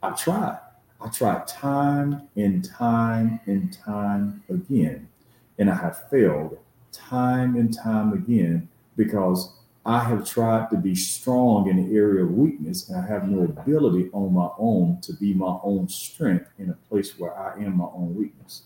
I've 0.01 0.19
tried. 0.19 0.57
I 0.99 1.10
tried 1.10 1.47
time 1.47 2.27
and 2.36 2.63
time 2.63 3.39
and 3.45 3.71
time 3.71 4.43
again, 4.49 5.07
and 5.60 5.69
I 5.69 5.75
have 5.75 6.10
failed 6.10 6.57
time 6.91 7.55
and 7.55 7.73
time 7.73 8.13
again 8.13 8.67
because 8.95 9.53
I 9.86 10.03
have 10.03 10.29
tried 10.29 10.69
to 10.71 10.77
be 10.77 10.95
strong 10.95 11.69
in 11.69 11.77
the 11.77 11.95
area 11.95 12.23
of 12.23 12.31
weakness, 12.31 12.89
and 12.89 12.99
I 12.99 13.07
have 13.07 13.29
no 13.29 13.43
ability 13.43 14.10
on 14.12 14.33
my 14.33 14.49
own 14.57 14.99
to 15.01 15.13
be 15.13 15.33
my 15.33 15.57
own 15.63 15.88
strength 15.88 16.49
in 16.57 16.71
a 16.71 16.73
place 16.89 17.17
where 17.17 17.38
I 17.38 17.55
am 17.63 17.77
my 17.77 17.86
own 17.86 18.15
weakness. 18.15 18.63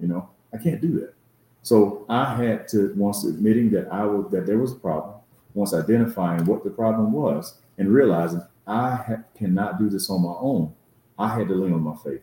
You 0.00 0.08
know, 0.08 0.30
I 0.54 0.56
can't 0.56 0.80
do 0.80 0.98
that. 1.00 1.14
So 1.62 2.06
I 2.08 2.34
had 2.36 2.68
to 2.68 2.94
once 2.96 3.24
admitting 3.24 3.70
that 3.72 3.92
I 3.92 4.04
was 4.06 4.30
that 4.32 4.46
there 4.46 4.58
was 4.58 4.72
a 4.72 4.76
problem, 4.76 5.16
once 5.54 5.74
identifying 5.74 6.46
what 6.46 6.64
the 6.64 6.70
problem 6.70 7.12
was, 7.12 7.58
and 7.76 7.92
realizing 7.92 8.42
I 8.66 8.94
ha- 8.94 9.24
cannot 9.36 9.78
do 9.78 9.90
this 9.90 10.08
on 10.08 10.22
my 10.22 10.34
own. 10.40 10.72
I 11.18 11.28
had 11.28 11.48
to 11.48 11.54
lean 11.54 11.72
on 11.72 11.82
my 11.82 11.96
faith. 11.96 12.22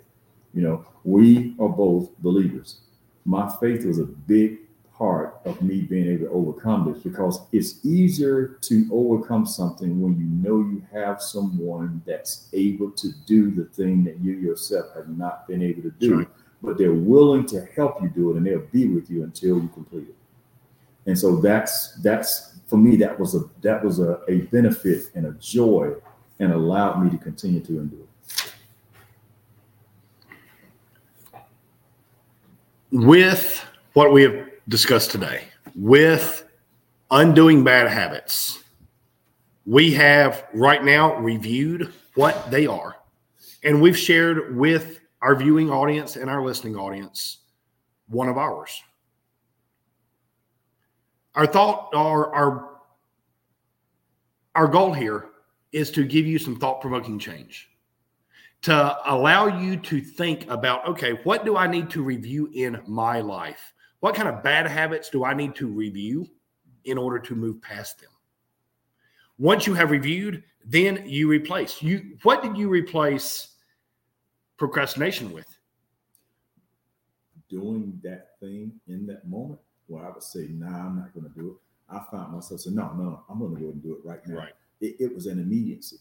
You 0.54 0.62
know, 0.62 0.86
we 1.04 1.56
are 1.60 1.70
both 1.70 2.10
believers. 2.20 2.80
My 3.26 3.52
faith 3.60 3.86
was 3.86 4.00
a 4.00 4.06
big 4.06 4.60
part 5.00 5.40
of 5.46 5.62
me 5.62 5.82
being 5.82 6.08
able 6.08 6.26
to 6.26 6.32
overcome 6.32 6.92
this 6.92 7.02
because 7.02 7.40
it's 7.54 7.84
easier 7.86 8.58
to 8.62 8.90
overcome 8.92 9.46
something 9.46 10.02
when 10.02 10.20
you 10.20 10.26
know 10.26 10.60
you 10.60 10.84
have 10.92 11.22
someone 11.22 12.02
that's 12.06 12.50
able 12.52 12.92
to 12.92 13.10
do 13.26 13.50
the 13.50 13.64
thing 13.66 14.04
that 14.04 14.20
you 14.20 14.34
yourself 14.34 14.88
have 14.94 15.08
not 15.08 15.48
been 15.48 15.64
able 15.64 15.82
to 15.82 15.92
do, 15.92 16.28
but 16.62 16.78
they're 16.78 16.92
willing 16.94 17.46
to 17.46 17.66
help 17.78 18.02
you 18.02 18.10
do 18.10 18.32
it 18.32 18.38
and 18.38 18.46
they'll 18.46 18.60
be 18.74 18.88
with 18.88 19.10
you 19.10 19.24
until 19.24 19.62
you 19.62 19.70
complete 19.70 20.10
it. 20.10 20.16
And 21.06 21.18
so 21.18 21.38
that's 21.38 21.94
that's 22.02 22.60
for 22.68 22.78
me 22.78 22.98
that 22.98 23.18
was 23.18 23.36
a 23.36 23.44
that 23.62 23.84
was 23.84 24.00
a, 24.00 24.20
a 24.28 24.42
benefit 24.52 25.06
and 25.16 25.26
a 25.26 25.32
joy 25.40 25.94
and 26.40 26.52
allowed 26.52 27.02
me 27.02 27.10
to 27.10 27.18
continue 27.18 27.62
to 27.62 27.80
endure. 27.80 28.09
With 32.92 33.66
what 33.94 34.12
we 34.12 34.24
have 34.24 34.50
discussed 34.68 35.12
today, 35.12 35.44
with 35.76 36.48
undoing 37.12 37.64
bad 37.64 37.88
habits, 37.88 38.64
we 39.66 39.94
have 39.94 40.46
right 40.54 40.84
now 40.84 41.16
reviewed 41.18 41.94
what 42.16 42.50
they 42.50 42.66
are. 42.66 42.96
And 43.64 43.82
we've 43.82 43.98
shared 43.98 44.56
with 44.56 45.00
our 45.22 45.36
viewing 45.36 45.70
audience 45.70 46.16
and 46.16 46.30
our 46.30 46.44
listening 46.44 46.76
audience 46.76 47.40
one 48.08 48.30
of 48.30 48.38
ours. 48.38 48.72
Our 51.36 51.46
thought, 51.46 51.90
our, 51.94 52.34
our, 52.34 52.70
our 54.56 54.68
goal 54.68 54.94
here 54.94 55.28
is 55.72 55.92
to 55.92 56.04
give 56.04 56.26
you 56.26 56.40
some 56.40 56.56
thought 56.58 56.82
provoking 56.82 57.20
change 57.20 57.70
to 58.62 58.98
allow 59.06 59.48
you 59.48 59.78
to 59.78 60.02
think 60.02 60.50
about 60.50 60.88
okay, 60.88 61.14
what 61.24 61.46
do 61.46 61.56
I 61.56 61.68
need 61.68 61.90
to 61.92 62.04
review 62.04 62.50
in 62.54 62.82
my 62.88 63.22
life? 63.22 63.74
What 64.00 64.16
kind 64.16 64.28
of 64.28 64.44
bad 64.44 64.68
habits 64.68 65.10
do 65.10 65.24
I 65.24 65.34
need 65.34 65.56
to 65.56 65.68
review 65.68 66.28
in 66.86 66.98
order 66.98 67.20
to 67.20 67.36
move 67.36 67.62
past 67.62 68.00
them? 68.00 68.10
Once 69.38 69.66
you 69.66 69.74
have 69.74 69.92
reviewed, 69.92 70.44
then 70.66 71.04
you 71.06 71.30
replace. 71.30 71.82
You 71.82 72.18
what 72.24 72.42
did 72.44 72.58
you 72.58 72.70
replace 72.70 73.56
procrastination 74.58 75.32
with? 75.32 75.48
Doing 77.50 78.00
that 78.04 78.40
thing 78.40 78.74
in 78.88 79.08
that 79.08 79.28
moment 79.28 79.60
where 79.88 80.06
I 80.06 80.12
would 80.12 80.22
say, 80.22 80.48
nah, 80.52 80.86
I'm 80.86 80.98
not 80.98 81.14
gonna 81.14 81.30
do 81.30 81.52
it. 81.52 81.56
I 81.92 82.02
found 82.12 82.34
myself 82.34 82.60
saying, 82.60 82.76
no, 82.76 82.92
no, 82.94 83.04
no, 83.04 83.24
I'm 83.30 83.40
gonna 83.40 83.60
go 83.60 83.70
and 83.70 83.82
do 83.82 83.94
it 83.94 84.06
right 84.06 84.26
now. 84.28 84.38
Right. 84.38 84.54
It, 84.82 84.98
it 85.00 85.16
was 85.16 85.26
an 85.26 85.40
immediacy 85.40 85.98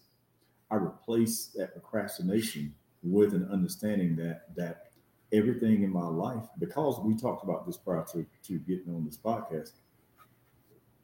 I 0.70 0.76
replace 0.76 1.46
that 1.57 1.72
procrastination 1.72 2.74
with 3.02 3.33
an 3.33 3.48
understanding 3.50 4.16
that 4.16 4.54
that 4.57 4.88
everything 5.33 5.83
in 5.83 5.92
my 5.92 6.07
life, 6.07 6.44
because 6.59 7.00
we 7.00 7.14
talked 7.14 7.44
about 7.44 7.66
this 7.66 7.76
prior 7.76 8.04
to, 8.12 8.24
to 8.44 8.59
getting 8.61 8.94
on 8.94 9.04
this 9.04 9.18
podcast, 9.18 9.72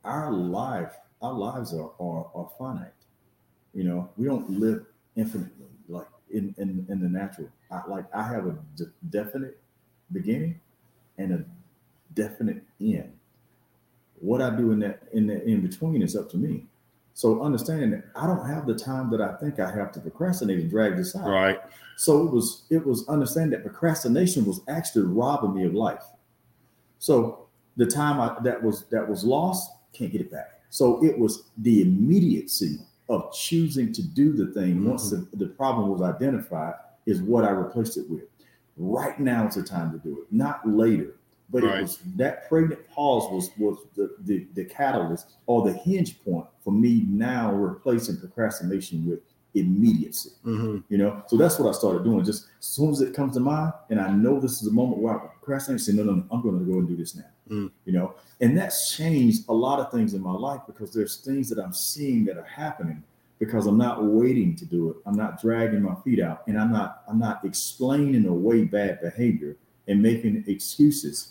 our 0.03 0.33
life, 0.33 0.95
our 1.21 1.33
lives 1.33 1.75
are, 1.75 1.91
are, 2.01 2.27
are 2.35 2.51
finite. 2.59 2.93
You 3.75 3.85
know, 3.85 4.11
we 4.17 4.27
don't 4.27 4.49
live 4.49 4.87
infinitely 5.17 5.67
like 5.89 6.07
in, 6.31 6.55
in, 6.59 6.87
in 6.89 7.01
the 7.01 7.09
natural. 7.09 7.49
I, 7.71 7.83
like 7.89 8.07
I 8.15 8.23
have 8.23 8.47
a 8.47 8.57
definite 9.11 9.59
beginning 10.13 10.61
and 11.19 11.33
a 11.33 11.45
definite 12.15 12.63
end. 12.81 13.13
What 14.21 14.41
I 14.41 14.57
do 14.57 14.73
in 14.73 14.79
that 14.81 15.03
in 15.13 15.27
that 15.27 15.45
in 15.45 15.61
between 15.61 16.03
is 16.03 16.17
up 16.17 16.31
to 16.31 16.37
me. 16.37 16.67
So 17.15 17.43
understanding 17.43 17.93
that 17.93 18.05
I 18.17 18.27
don't 18.27 18.45
have 18.47 18.67
the 18.67 18.75
time 18.75 19.09
that 19.11 19.21
I 19.21 19.35
think 19.37 19.61
I 19.61 19.71
have 19.71 19.93
to 19.93 20.01
procrastinate 20.01 20.59
and 20.59 20.69
drag 20.71 20.97
this 20.97 21.15
out. 21.15 21.29
Right. 21.29 21.61
So 21.97 22.27
it 22.27 22.33
was 22.33 22.65
it 22.71 22.85
was 22.85 23.09
understanding 23.09 23.51
that 23.53 23.63
procrastination 23.63 24.45
was 24.45 24.61
actually 24.69 25.07
robbing 25.07 25.55
me 25.55 25.65
of 25.65 25.75
life. 25.75 26.03
So 26.99 27.47
the 27.77 27.87
time 27.87 28.21
I, 28.21 28.37
that 28.43 28.61
was 28.61 28.87
that 28.87 29.09
was 29.09 29.25
lost, 29.25 29.71
can't 29.93 30.11
get 30.11 30.21
it 30.21 30.31
back. 30.33 30.61
So 30.71 31.03
it 31.05 31.17
was 31.17 31.51
the 31.59 31.83
immediacy 31.83 32.81
of 33.09 33.33
choosing 33.33 33.93
to 33.93 34.03
do 34.03 34.33
the 34.33 34.53
thing 34.53 34.75
mm-hmm. 34.75 34.91
once 34.91 35.11
the, 35.11 35.29
the 35.35 35.47
problem 35.47 35.91
was 35.91 36.03
identified 36.03 36.75
is 37.07 37.23
what 37.23 37.45
I 37.45 37.51
replaced 37.51 37.97
it 37.97 38.11
with. 38.11 38.25
Right 38.77 39.21
now 39.21 39.47
is 39.47 39.55
the 39.55 39.63
time 39.63 39.93
to 39.93 39.99
do 39.99 40.23
it, 40.23 40.27
not 40.33 40.69
later. 40.69 41.15
But 41.55 41.63
right. 41.63 41.79
it 41.79 41.83
was 41.83 41.99
that 42.17 42.49
pregnant 42.49 42.85
pause 42.89 43.31
was 43.31 43.51
was 43.57 43.79
the, 43.95 44.17
the 44.25 44.49
the 44.55 44.65
catalyst 44.65 45.37
or 45.47 45.65
the 45.65 45.73
hinge 45.73 46.21
point 46.25 46.47
for 46.65 46.73
me 46.73 47.07
now 47.09 47.55
replacing 47.55 48.19
procrastination 48.19 49.09
with 49.09 49.21
immediacy. 49.55 50.31
Mm-hmm. 50.45 50.79
You 50.89 50.99
know, 50.99 51.23
so 51.29 51.37
that's 51.37 51.61
what 51.61 51.69
I 51.69 51.79
started 51.79 52.03
doing. 52.03 52.25
Just 52.25 52.47
as 52.59 52.67
soon 52.67 52.91
as 52.91 53.01
it 53.01 53.15
comes 53.15 53.35
to 53.35 53.41
mind, 53.41 53.73
and 53.89 54.01
I 54.01 54.11
know 54.11 54.41
this 54.41 54.61
is 54.63 54.67
a 54.67 54.73
moment 54.73 55.01
where 55.01 55.15
I 55.15 55.19
procrastinate, 55.19 55.81
say, 55.81 55.93
no, 55.93 56.03
no, 56.03 56.15
no, 56.15 56.25
I'm 56.33 56.43
going 56.43 56.59
to 56.59 56.65
go 56.65 56.81
and 56.81 56.89
do 56.89 56.97
this 56.97 57.15
now. 57.15 57.23
Mm. 57.49 57.71
You 57.85 57.93
know, 57.93 58.15
and 58.41 58.59
that's 58.59 58.97
changed 58.97 59.45
a 59.49 59.55
lot 59.55 59.79
of 59.79 59.93
things 59.93 60.15
in 60.15 60.23
my 60.23 60.33
life 60.33 60.63
because 60.67 60.93
there's 60.93 61.19
things 61.19 61.49
that 61.51 61.61
I'm 61.61 61.73
seeing 61.73 62.25
that 62.25 62.37
are 62.37 62.43
happening 62.43 63.01
because 63.39 63.69
I'm 63.69 63.79
not 63.79 64.03
waiting 64.03 64.57
to 64.57 64.65
do 64.65 64.91
it. 64.91 64.97
I'm 65.07 65.17
not 65.17 65.41
dragging 65.41 65.83
my 65.83 65.95
feet 66.03 66.19
out, 66.19 66.43
and 66.49 66.59
I'm 66.59 66.73
not 66.73 67.05
I'm 67.07 67.21
not 67.21 67.45
explaining 67.45 68.27
away 68.27 68.65
bad 68.65 69.01
behavior 69.01 69.57
and 69.87 70.03
making 70.03 70.45
excuses. 70.47 71.31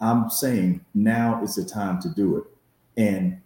I'm 0.00 0.30
saying 0.30 0.84
now 0.94 1.42
is 1.42 1.56
the 1.56 1.64
time 1.64 2.00
to 2.02 2.08
do 2.08 2.38
it, 2.38 2.44
and 2.96 3.40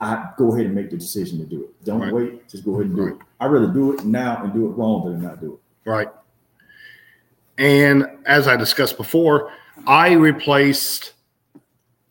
I 0.00 0.30
go 0.36 0.52
ahead 0.52 0.66
and 0.66 0.74
make 0.74 0.90
the 0.90 0.96
decision 0.96 1.38
to 1.38 1.44
do 1.44 1.64
it. 1.64 1.84
Don't 1.84 2.00
right. 2.00 2.12
wait, 2.12 2.48
just 2.48 2.64
go 2.64 2.74
ahead 2.74 2.86
and 2.86 2.96
do 2.96 3.02
right. 3.04 3.14
it. 3.14 3.20
I'd 3.40 3.46
rather 3.46 3.68
do 3.68 3.92
it 3.92 4.04
now 4.04 4.42
and 4.42 4.52
do 4.52 4.66
it 4.66 4.70
wrong 4.70 5.04
than 5.04 5.22
not 5.22 5.40
do 5.40 5.54
it. 5.54 5.88
Right. 5.88 6.08
And 7.58 8.06
as 8.26 8.48
I 8.48 8.56
discussed 8.56 8.96
before, 8.96 9.52
I 9.86 10.12
replaced 10.12 11.12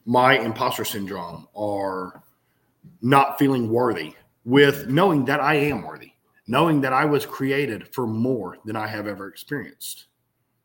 my 0.06 0.40
imposter 0.40 0.86
syndrome 0.86 1.48
or 1.54 2.22
not 3.02 3.40
feeling 3.40 3.70
worthy 3.70 4.14
with 4.46 4.88
knowing 4.88 5.26
that 5.26 5.40
I 5.40 5.56
am 5.56 5.82
worthy, 5.84 6.14
knowing 6.48 6.82
that 6.82 6.94
I 6.94 7.06
was 7.06 7.26
created 7.26 7.88
for 7.88 8.08
more 8.08 8.58
than 8.66 8.76
I 8.76 8.88
have 8.88 9.08
ever 9.08 9.28
experienced. 9.28 10.06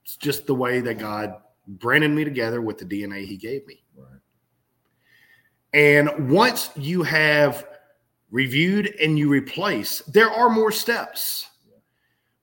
It's 0.04 0.16
just 0.16 0.46
the 0.46 0.54
way 0.54 0.80
that 0.80 0.98
God 0.98 1.34
branded 1.66 2.10
me 2.10 2.24
together 2.24 2.60
with 2.60 2.78
the 2.78 2.84
DNA 2.84 3.26
He 3.26 3.36
gave 3.36 3.66
me. 3.66 3.82
Right. 3.96 4.20
And 5.72 6.30
once 6.30 6.70
you 6.76 7.02
have 7.02 7.66
reviewed 8.30 8.94
and 9.00 9.18
you 9.18 9.28
replace, 9.28 10.00
there 10.02 10.30
are 10.30 10.48
more 10.48 10.72
steps 10.72 11.46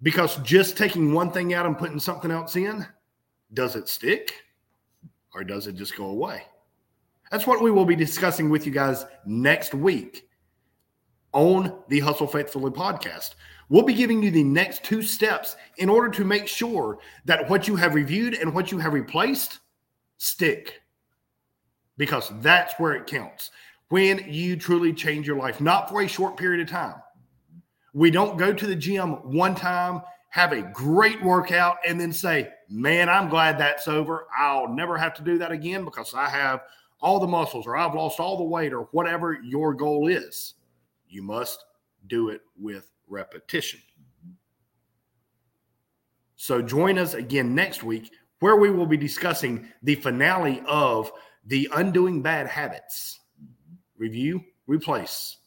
because 0.02 0.38
just 0.38 0.78
taking 0.78 1.14
one 1.14 1.32
thing 1.32 1.54
out 1.54 1.66
and 1.66 1.78
putting 1.78 2.00
something 2.00 2.32
else 2.32 2.56
in, 2.56 2.86
does 3.54 3.76
it 3.76 3.88
stick 3.88 4.36
or 5.34 5.44
does 5.44 5.68
it 5.68 5.76
just 5.76 5.96
go 5.96 6.06
away? 6.08 6.44
That's 7.32 7.48
what 7.48 7.62
we 7.62 7.72
will 7.72 7.86
be 7.86 7.96
discussing 7.96 8.50
with 8.50 8.66
you 8.66 8.72
guys 8.72 9.06
next 9.26 9.74
week 9.74 10.28
on 11.32 11.80
the 11.88 12.00
Hustle 12.00 12.28
Faithfully 12.28 12.72
podcast. 12.72 13.36
We'll 13.70 13.84
be 13.84 13.94
giving 13.94 14.22
you 14.22 14.32
the 14.32 14.44
next 14.44 14.84
two 14.84 15.02
steps 15.02 15.56
in 15.78 15.90
order 15.90 16.10
to 16.10 16.26
make 16.26 16.48
sure 16.48 17.00
that 17.26 17.50
what 17.50 17.68
you 17.68 17.76
have 17.76 17.96
reviewed 17.96 18.36
and 18.36 18.54
what 18.54 18.72
you 18.72 18.78
have 18.80 18.94
replaced 18.94 19.60
stick 20.18 20.82
because 21.98 22.32
that's 22.42 22.74
where 22.80 22.94
it 22.94 23.08
counts. 23.08 23.52
When 23.90 24.26
you 24.28 24.56
truly 24.56 24.94
change 24.94 25.28
your 25.28 25.38
life, 25.38 25.62
not 25.62 25.90
for 25.90 26.02
a 26.02 26.08
short 26.08 26.38
period 26.38 26.62
of 26.62 26.70
time. 26.70 26.96
We 27.94 28.10
don't 28.10 28.38
go 28.38 28.52
to 28.52 28.68
the 28.68 28.76
gym 28.76 29.12
one 29.32 29.54
time, 29.54 30.02
have 30.30 30.52
a 30.52 30.64
great 30.64 31.22
workout, 31.24 31.78
and 31.88 32.02
then 32.02 32.12
say, 32.12 32.50
Man, 32.70 33.08
I'm 33.08 33.30
glad 33.30 33.60
that's 33.60 33.88
over. 33.88 34.26
I'll 34.36 34.68
never 34.68 34.98
have 34.98 35.14
to 35.16 35.22
do 35.22 35.38
that 35.38 35.52
again 35.52 35.86
because 35.86 36.16
I 36.16 36.28
have 36.28 36.62
all 37.02 37.20
the 37.20 37.28
muscles 37.28 37.68
or 37.68 37.78
I've 37.78 37.94
lost 37.94 38.20
all 38.20 38.38
the 38.38 38.44
weight 38.44 38.74
or 38.74 38.88
whatever 38.94 39.38
your 39.44 39.76
goal 39.76 40.08
is. 40.08 40.56
You 41.08 41.22
must 41.22 41.66
do 42.08 42.30
it 42.30 42.42
with 42.58 42.90
repetition. 43.08 43.80
So 46.36 46.62
join 46.62 46.98
us 46.98 47.14
again 47.14 47.56
next 47.56 47.84
week 47.84 48.12
where 48.40 48.58
we 48.58 48.70
will 48.70 48.86
be 48.86 48.98
discussing 48.98 49.70
the 49.84 49.96
finale 49.96 50.62
of 50.68 51.12
The 51.46 51.70
Undoing 51.74 52.22
Bad 52.22 52.48
Habits. 52.48 53.20
Review, 53.98 54.44
replace. 54.68 55.38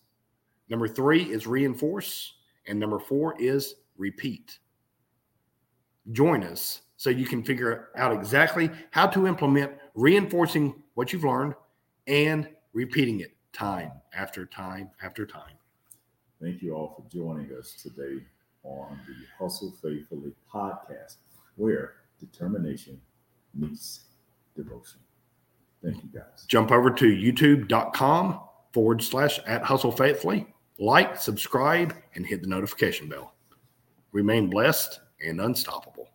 Number 0.71 0.89
three 0.89 1.25
is 1.25 1.47
reinforce. 1.47 2.33
And 2.67 2.81
number 2.81 2.99
four 2.99 3.39
is 3.39 3.75
repeat. 3.97 4.59
Join 6.13 6.43
us 6.43 6.81
so 6.97 7.11
you 7.11 7.27
can 7.27 7.45
figure 7.45 7.89
out 7.97 8.13
exactly 8.13 8.71
how 8.91 9.07
to 9.09 9.27
implement 9.27 9.73
reinforcing 9.95 10.83
what 10.95 11.13
you've 11.13 11.25
learned 11.25 11.55
and 12.07 12.49
repeating 12.73 13.21
it 13.21 13.37
time 13.53 13.93
after 14.15 14.47
time 14.47 14.91
after 15.03 15.27
time. 15.27 15.56
Thank 16.47 16.63
you 16.63 16.77
all 16.77 16.95
for 16.95 17.13
joining 17.13 17.51
us 17.59 17.73
today 17.73 18.23
on 18.63 19.01
the 19.09 19.15
Hustle 19.37 19.75
Faithfully 19.83 20.33
podcast, 20.49 21.17
where 21.57 21.95
determination 22.21 23.01
meets 23.53 24.05
devotion. 24.55 25.01
Thank 25.83 26.05
you 26.05 26.09
guys. 26.15 26.45
Jump 26.47 26.71
over 26.71 26.93
to 26.93 27.05
youtube.com 27.07 28.41
forward 28.73 29.03
slash 29.03 29.41
at 29.41 29.65
hustle 29.65 29.91
faithfully. 29.91 30.47
Like, 30.79 31.21
subscribe, 31.21 31.97
and 32.15 32.25
hit 32.25 32.43
the 32.43 32.49
notification 32.49 33.09
bell. 33.09 33.35
Remain 34.13 34.49
blessed 34.49 35.01
and 35.21 35.41
unstoppable. 35.41 36.11